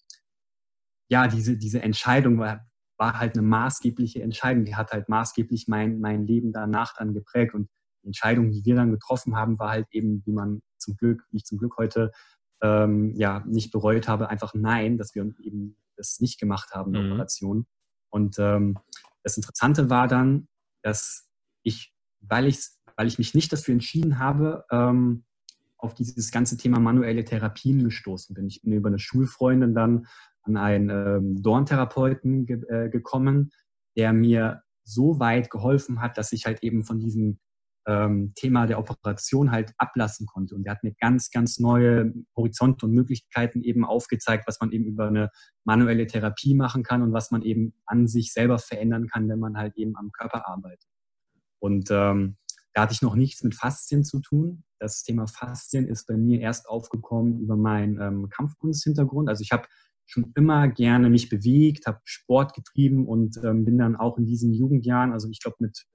ja, 1.07 1.27
diese, 1.27 1.55
diese 1.55 1.83
Entscheidung 1.83 2.39
war, 2.39 2.65
war 2.97 3.19
halt 3.19 3.37
eine 3.37 3.45
maßgebliche 3.45 4.23
Entscheidung. 4.23 4.65
Die 4.65 4.75
hat 4.75 4.91
halt 4.91 5.07
maßgeblich 5.07 5.67
mein, 5.67 5.99
mein 5.99 6.25
Leben 6.25 6.51
danach 6.51 6.95
dann 6.97 7.13
geprägt. 7.13 7.53
Und 7.53 7.69
die 8.01 8.07
Entscheidung, 8.07 8.49
die 8.49 8.65
wir 8.65 8.73
dann 8.73 8.89
getroffen 8.89 9.35
haben, 9.35 9.59
war 9.59 9.69
halt 9.69 9.85
eben, 9.91 10.23
wie 10.25 10.31
man 10.31 10.63
zum 10.79 10.95
Glück, 10.97 11.21
wie 11.29 11.37
ich 11.37 11.45
zum 11.45 11.59
Glück 11.59 11.75
heute 11.77 12.09
ähm, 12.63 13.13
ja 13.15 13.43
nicht 13.45 13.71
bereut 13.71 14.07
habe, 14.07 14.29
einfach 14.29 14.53
nein, 14.55 14.97
dass 14.97 15.13
wir 15.13 15.31
eben 15.41 15.77
das 15.95 16.19
nicht 16.19 16.39
gemacht 16.39 16.71
haben, 16.73 16.93
die 16.93 16.99
mhm. 16.99 17.11
Operation. 17.11 17.67
Und 18.09 18.39
ähm, 18.39 18.79
das 19.21 19.37
Interessante 19.37 19.89
war 19.89 20.07
dann, 20.07 20.47
dass 20.81 21.29
ich, 21.61 21.93
weil 22.21 22.47
ich, 22.47 22.59
weil 22.95 23.07
ich 23.07 23.17
mich 23.17 23.35
nicht 23.35 23.51
dafür 23.51 23.73
entschieden 23.73 24.17
habe, 24.17 24.65
ähm, 24.71 25.25
auf 25.77 25.93
dieses 25.93 26.31
ganze 26.31 26.57
Thema 26.57 26.79
manuelle 26.79 27.25
Therapien 27.25 27.83
gestoßen 27.83 28.33
bin. 28.33 28.47
Ich 28.47 28.61
bin 28.61 28.71
über 28.71 28.87
eine 28.87 28.99
Schulfreundin 28.99 29.75
dann 29.75 30.07
an 30.43 30.55
einen 30.55 30.89
ähm, 30.89 31.43
Dorntherapeuten 31.43 32.45
ge 32.45 32.63
äh, 32.69 32.89
gekommen, 32.89 33.51
der 33.97 34.13
mir 34.13 34.63
so 34.83 35.19
weit 35.19 35.49
geholfen 35.49 36.01
hat, 36.01 36.17
dass 36.17 36.31
ich 36.31 36.45
halt 36.45 36.63
eben 36.63 36.83
von 36.83 36.99
diesem 36.99 37.39
ähm, 37.85 38.33
Thema 38.35 38.65
der 38.65 38.79
Operation 38.79 39.51
halt 39.51 39.73
ablassen 39.77 40.25
konnte. 40.25 40.55
Und 40.55 40.65
er 40.65 40.73
hat 40.73 40.83
mir 40.83 40.93
ganz, 40.99 41.31
ganz 41.31 41.59
neue 41.59 42.13
Horizonte 42.35 42.85
und 42.85 42.93
Möglichkeiten 42.93 43.61
eben 43.61 43.85
aufgezeigt, 43.85 44.47
was 44.47 44.59
man 44.59 44.71
eben 44.71 44.85
über 44.85 45.07
eine 45.07 45.29
manuelle 45.63 46.07
Therapie 46.07 46.55
machen 46.55 46.83
kann 46.83 47.01
und 47.01 47.13
was 47.13 47.31
man 47.31 47.41
eben 47.41 47.73
an 47.85 48.07
sich 48.07 48.33
selber 48.33 48.59
verändern 48.59 49.07
kann, 49.07 49.27
wenn 49.27 49.39
man 49.39 49.57
halt 49.57 49.75
eben 49.75 49.95
am 49.97 50.11
Körper 50.11 50.47
arbeitet. 50.47 50.89
Und 51.59 51.89
ähm, 51.91 52.37
da 52.73 52.81
hatte 52.81 52.93
ich 52.93 53.01
noch 53.01 53.15
nichts 53.15 53.43
mit 53.43 53.55
Faszien 53.55 54.03
zu 54.03 54.19
tun. 54.19 54.63
Das 54.79 55.03
Thema 55.03 55.27
Faszien 55.27 55.87
ist 55.87 56.07
bei 56.07 56.17
mir 56.17 56.41
erst 56.41 56.67
aufgekommen 56.67 57.39
über 57.39 57.55
meinen 57.55 58.01
ähm, 58.01 58.29
Kampfkunsthintergrund. 58.29 59.29
Also 59.29 59.41
ich 59.43 59.51
habe 59.51 59.67
schon 60.05 60.31
immer 60.35 60.67
gerne 60.67 61.09
mich 61.09 61.29
bewegt, 61.29 61.85
habe 61.85 62.01
Sport 62.03 62.53
getrieben 62.53 63.07
und 63.07 63.37
ähm, 63.43 63.63
bin 63.65 63.77
dann 63.77 63.95
auch 63.95 64.17
in 64.17 64.25
diesen 64.25 64.53
Jugendjahren, 64.53 65.13
also 65.13 65.29
ich 65.29 65.39
glaube 65.39 65.57
mit 65.59 65.85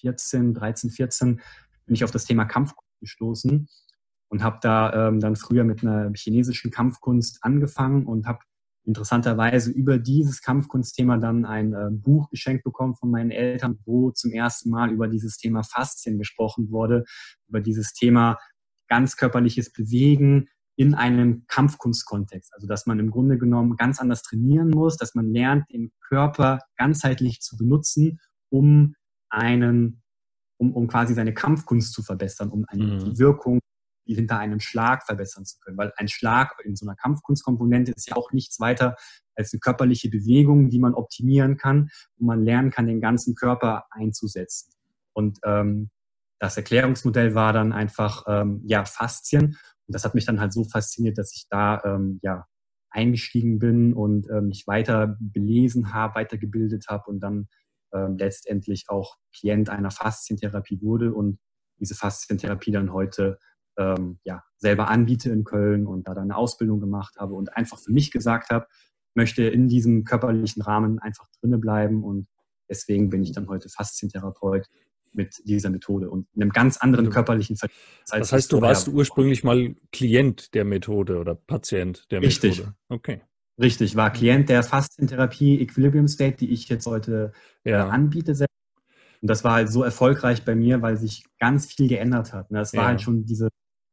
14, 0.00 0.54
13, 0.54 0.90
14 0.90 1.40
bin 1.86 1.94
ich 1.94 2.04
auf 2.04 2.10
das 2.10 2.24
Thema 2.24 2.44
Kampfkunst 2.44 3.00
gestoßen 3.00 3.68
und 4.28 4.42
habe 4.42 4.58
da 4.60 5.08
ähm, 5.08 5.20
dann 5.20 5.36
früher 5.36 5.64
mit 5.64 5.82
einer 5.82 6.10
chinesischen 6.14 6.70
Kampfkunst 6.70 7.38
angefangen 7.42 8.06
und 8.06 8.26
habe 8.26 8.40
interessanterweise 8.84 9.70
über 9.72 9.98
dieses 9.98 10.42
Kampfkunstthema 10.42 11.18
dann 11.18 11.44
ein 11.44 11.72
äh, 11.72 11.88
Buch 11.90 12.30
geschenkt 12.30 12.64
bekommen 12.64 12.94
von 12.94 13.10
meinen 13.10 13.30
Eltern, 13.30 13.78
wo 13.84 14.12
zum 14.12 14.32
ersten 14.32 14.70
Mal 14.70 14.90
über 14.90 15.08
dieses 15.08 15.38
Thema 15.38 15.62
Faszien 15.64 16.18
gesprochen 16.18 16.70
wurde, 16.70 17.04
über 17.48 17.60
dieses 17.60 17.92
Thema 17.92 18.38
ganzkörperliches 18.88 19.72
Bewegen 19.72 20.48
in 20.76 20.94
einem 20.94 21.44
Kampfkunstkontext. 21.48 22.52
Also 22.54 22.66
dass 22.66 22.86
man 22.86 23.00
im 23.00 23.10
Grunde 23.10 23.38
genommen 23.38 23.76
ganz 23.76 24.00
anders 24.00 24.22
trainieren 24.22 24.70
muss, 24.70 24.96
dass 24.96 25.14
man 25.14 25.32
lernt, 25.32 25.64
den 25.72 25.90
Körper 26.06 26.60
ganzheitlich 26.76 27.40
zu 27.40 27.56
benutzen, 27.56 28.20
um 28.50 28.94
einen, 29.30 30.02
um, 30.58 30.72
um 30.74 30.86
quasi 30.88 31.14
seine 31.14 31.34
Kampfkunst 31.34 31.92
zu 31.92 32.02
verbessern, 32.02 32.50
um 32.50 32.64
eine, 32.68 32.84
mhm. 32.84 32.98
die 32.98 33.18
Wirkung 33.18 33.60
hinter 34.06 34.38
einem 34.38 34.60
Schlag 34.60 35.04
verbessern 35.04 35.44
zu 35.44 35.58
können. 35.58 35.76
Weil 35.76 35.92
ein 35.96 36.08
Schlag 36.08 36.54
in 36.64 36.76
so 36.76 36.86
einer 36.86 36.96
Kampfkunstkomponente 36.96 37.92
ist 37.92 38.08
ja 38.08 38.16
auch 38.16 38.32
nichts 38.32 38.60
weiter 38.60 38.96
als 39.34 39.52
eine 39.52 39.60
körperliche 39.60 40.08
Bewegung, 40.08 40.70
die 40.70 40.78
man 40.78 40.94
optimieren 40.94 41.56
kann, 41.56 41.90
wo 42.16 42.26
man 42.26 42.42
lernen 42.42 42.70
kann, 42.70 42.86
den 42.86 43.00
ganzen 43.00 43.34
Körper 43.34 43.84
einzusetzen. 43.90 44.72
Und 45.12 45.38
ähm, 45.44 45.90
das 46.38 46.56
Erklärungsmodell 46.56 47.34
war 47.34 47.52
dann 47.52 47.72
einfach 47.72 48.24
ähm, 48.28 48.62
ja 48.64 48.84
Faszien. 48.84 49.56
Und 49.86 49.94
das 49.94 50.04
hat 50.04 50.14
mich 50.14 50.24
dann 50.24 50.40
halt 50.40 50.52
so 50.52 50.64
fasziniert, 50.64 51.18
dass 51.18 51.34
ich 51.34 51.46
da 51.48 51.82
ähm, 51.84 52.20
ja 52.22 52.46
eingestiegen 52.90 53.58
bin 53.58 53.92
und 53.92 54.28
ähm, 54.30 54.48
mich 54.48 54.66
weiter 54.66 55.16
belesen 55.20 55.92
habe, 55.92 56.14
weitergebildet 56.14 56.86
habe 56.88 57.10
und 57.10 57.20
dann 57.20 57.48
ähm, 57.92 58.16
letztendlich 58.18 58.86
auch 58.88 59.16
Klient 59.34 59.70
einer 59.70 59.90
Faszientherapie 59.90 60.80
wurde 60.82 61.12
und 61.12 61.38
diese 61.78 61.94
Faszientherapie 61.94 62.72
dann 62.72 62.92
heute 62.92 63.38
ähm, 63.78 64.18
ja, 64.24 64.42
selber 64.56 64.88
anbiete 64.88 65.30
in 65.30 65.44
Köln 65.44 65.86
und 65.86 66.08
da 66.08 66.14
dann 66.14 66.24
eine 66.24 66.36
Ausbildung 66.36 66.80
gemacht 66.80 67.16
habe 67.18 67.34
und 67.34 67.56
einfach 67.56 67.78
für 67.78 67.92
mich 67.92 68.10
gesagt 68.10 68.50
habe, 68.50 68.66
möchte 69.14 69.42
in 69.44 69.68
diesem 69.68 70.04
körperlichen 70.04 70.62
Rahmen 70.62 70.98
einfach 70.98 71.26
drinne 71.40 71.58
bleiben 71.58 72.04
und 72.04 72.28
deswegen 72.68 73.10
bin 73.10 73.22
ich 73.22 73.32
dann 73.32 73.48
heute 73.48 73.68
Faszientherapeut 73.68 74.66
mit 75.12 75.40
dieser 75.44 75.70
Methode 75.70 76.10
und 76.10 76.28
einem 76.34 76.50
ganz 76.50 76.76
anderen 76.76 77.10
körperlichen 77.10 77.56
Verständnis. 77.56 78.10
Das 78.10 78.32
heißt, 78.32 78.52
du 78.52 78.60
warst 78.60 78.88
ursprünglich 78.88 79.44
mal 79.44 79.74
Klient 79.90 80.54
der 80.54 80.64
Methode 80.64 81.18
oder 81.18 81.34
Patient 81.34 82.10
der 82.10 82.20
Richtig. 82.20 82.58
Methode. 82.58 82.76
Okay. 82.88 83.22
Richtig, 83.58 83.96
war 83.96 84.12
Klient 84.12 84.48
der 84.48 84.62
Faszientherapie 84.62 85.60
Equilibrium 85.60 86.08
State, 86.08 86.36
die 86.36 86.50
ich 86.50 86.68
jetzt 86.68 86.86
heute 86.86 87.32
äh, 87.64 87.70
ja. 87.70 87.88
anbiete. 87.88 88.32
Und 88.32 89.30
das 89.30 89.44
war 89.44 89.54
halt 89.54 89.70
so 89.70 89.82
erfolgreich 89.82 90.44
bei 90.44 90.54
mir, 90.54 90.82
weil 90.82 90.96
sich 90.98 91.24
ganz 91.38 91.66
viel 91.66 91.88
geändert 91.88 92.32
hat. 92.32 92.48
Das 92.50 92.74
war 92.74 92.82
ja. 92.82 92.88
halt 92.88 93.00
schon 93.00 93.24
diese, 93.24 93.48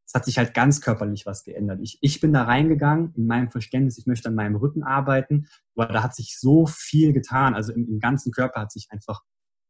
es 0.05 0.13
hat 0.13 0.25
sich 0.25 0.37
halt 0.37 0.53
ganz 0.53 0.81
körperlich 0.81 1.25
was 1.25 1.45
geändert. 1.45 1.79
Ich, 1.81 1.97
ich 2.01 2.19
bin 2.19 2.33
da 2.33 2.43
reingegangen 2.43 3.13
in 3.15 3.25
meinem 3.25 3.49
Verständnis, 3.51 3.97
ich 3.97 4.05
möchte 4.05 4.27
an 4.27 4.35
meinem 4.35 4.57
Rücken 4.57 4.83
arbeiten, 4.83 5.47
aber 5.75 5.93
da 5.93 6.03
hat 6.03 6.13
sich 6.13 6.37
so 6.37 6.65
viel 6.65 7.13
getan. 7.13 7.55
Also 7.55 7.71
im, 7.71 7.87
im 7.87 7.99
ganzen 7.99 8.33
Körper 8.33 8.61
hat 8.61 8.71
sich 8.71 8.87
einfach 8.91 9.21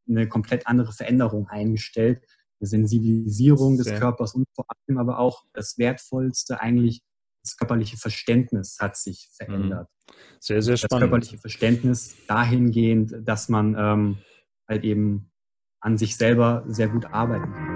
eine 0.08 0.27
komplett 0.27 0.65
andere 0.65 0.91
Veränderung 0.91 1.47
eingestellt. 1.47 2.25
Eine 2.60 2.67
Sensibilisierung 2.67 3.77
des 3.77 3.88
Sehr. 3.88 3.99
Körpers 3.99 4.34
und 4.34 4.45
vor 4.56 4.65
allem 4.67 4.97
aber 4.97 5.19
auch 5.19 5.43
das 5.53 5.77
Wertvollste 5.77 6.60
eigentlich 6.62 7.03
das 7.43 7.58
körperliche 7.58 7.97
Verständnis 7.97 8.77
hat 8.79 8.95
sich 8.95 9.29
verändert. 9.36 9.89
Mhm. 10.08 10.13
Sehr, 10.39 10.62
sehr 10.62 10.77
spannend. 10.77 10.91
Das 10.91 10.99
körperliche 10.99 11.38
Verständnis 11.38 12.15
dahingehend, 12.27 13.13
dass 13.21 13.49
man 13.49 13.75
ähm, 13.77 14.17
halt 14.67 14.84
eben 14.84 15.29
an 15.82 15.97
sich 15.97 16.15
selber 16.15 16.63
sehr 16.67 16.88
gut 16.88 17.06
arbeiten 17.06 17.51
kann. 17.51 17.73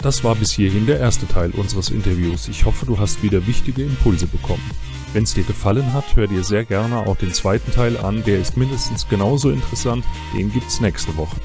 Das 0.00 0.22
war 0.22 0.34
bis 0.34 0.52
hierhin 0.52 0.86
der 0.86 1.00
erste 1.00 1.26
Teil 1.26 1.50
unseres 1.52 1.88
Interviews. 1.88 2.48
Ich 2.48 2.66
hoffe, 2.66 2.84
du 2.84 2.98
hast 2.98 3.22
wieder 3.22 3.46
wichtige 3.46 3.82
Impulse 3.82 4.26
bekommen. 4.26 4.70
Wenn 5.14 5.24
es 5.24 5.32
dir 5.32 5.44
gefallen 5.44 5.94
hat, 5.94 6.14
hör 6.14 6.26
dir 6.26 6.44
sehr 6.44 6.64
gerne 6.64 6.98
auch 6.98 7.16
den 7.16 7.32
zweiten 7.32 7.72
Teil 7.72 7.96
an, 7.96 8.22
der 8.24 8.38
ist 8.38 8.56
mindestens 8.56 9.08
genauso 9.08 9.50
interessant, 9.50 10.04
den 10.36 10.52
gibt's 10.52 10.80
nächste 10.80 11.16
Woche. 11.16 11.36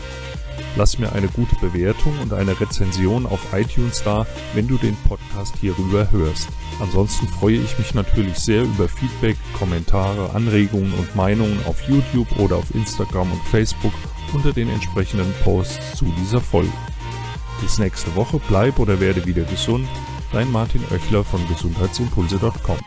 Lass 0.80 0.98
mir 0.98 1.12
eine 1.12 1.28
gute 1.28 1.58
Bewertung 1.58 2.18
und 2.20 2.32
eine 2.32 2.58
Rezension 2.58 3.26
auf 3.26 3.42
iTunes 3.52 4.02
da, 4.02 4.26
wenn 4.54 4.66
du 4.66 4.78
den 4.78 4.96
Podcast 5.10 5.58
hierüber 5.60 6.10
hörst. 6.10 6.48
Ansonsten 6.80 7.28
freue 7.28 7.58
ich 7.58 7.78
mich 7.78 7.94
natürlich 7.94 8.40
sehr 8.40 8.64
über 8.64 8.88
Feedback, 8.88 9.36
Kommentare, 9.58 10.34
Anregungen 10.34 10.94
und 10.94 11.14
Meinungen 11.18 11.60
auf 11.66 11.82
YouTube 11.90 12.32
oder 12.40 12.56
auf 12.56 12.74
Instagram 12.74 13.30
und 13.30 13.44
Facebook 13.52 13.92
unter 14.34 14.54
den 14.54 14.70
entsprechenden 14.70 15.34
Posts 15.44 15.98
zu 15.98 16.06
dieser 16.18 16.40
Folge. 16.40 16.72
Bis 17.60 17.78
nächste 17.78 18.16
Woche, 18.16 18.40
bleib 18.48 18.80
oder 18.80 19.02
werde 19.02 19.26
wieder 19.26 19.44
gesund. 19.44 19.86
Dein 20.32 20.50
Martin 20.50 20.86
Oechler 20.94 21.26
von 21.26 21.46
gesundheitsimpulse.com. 21.50 22.78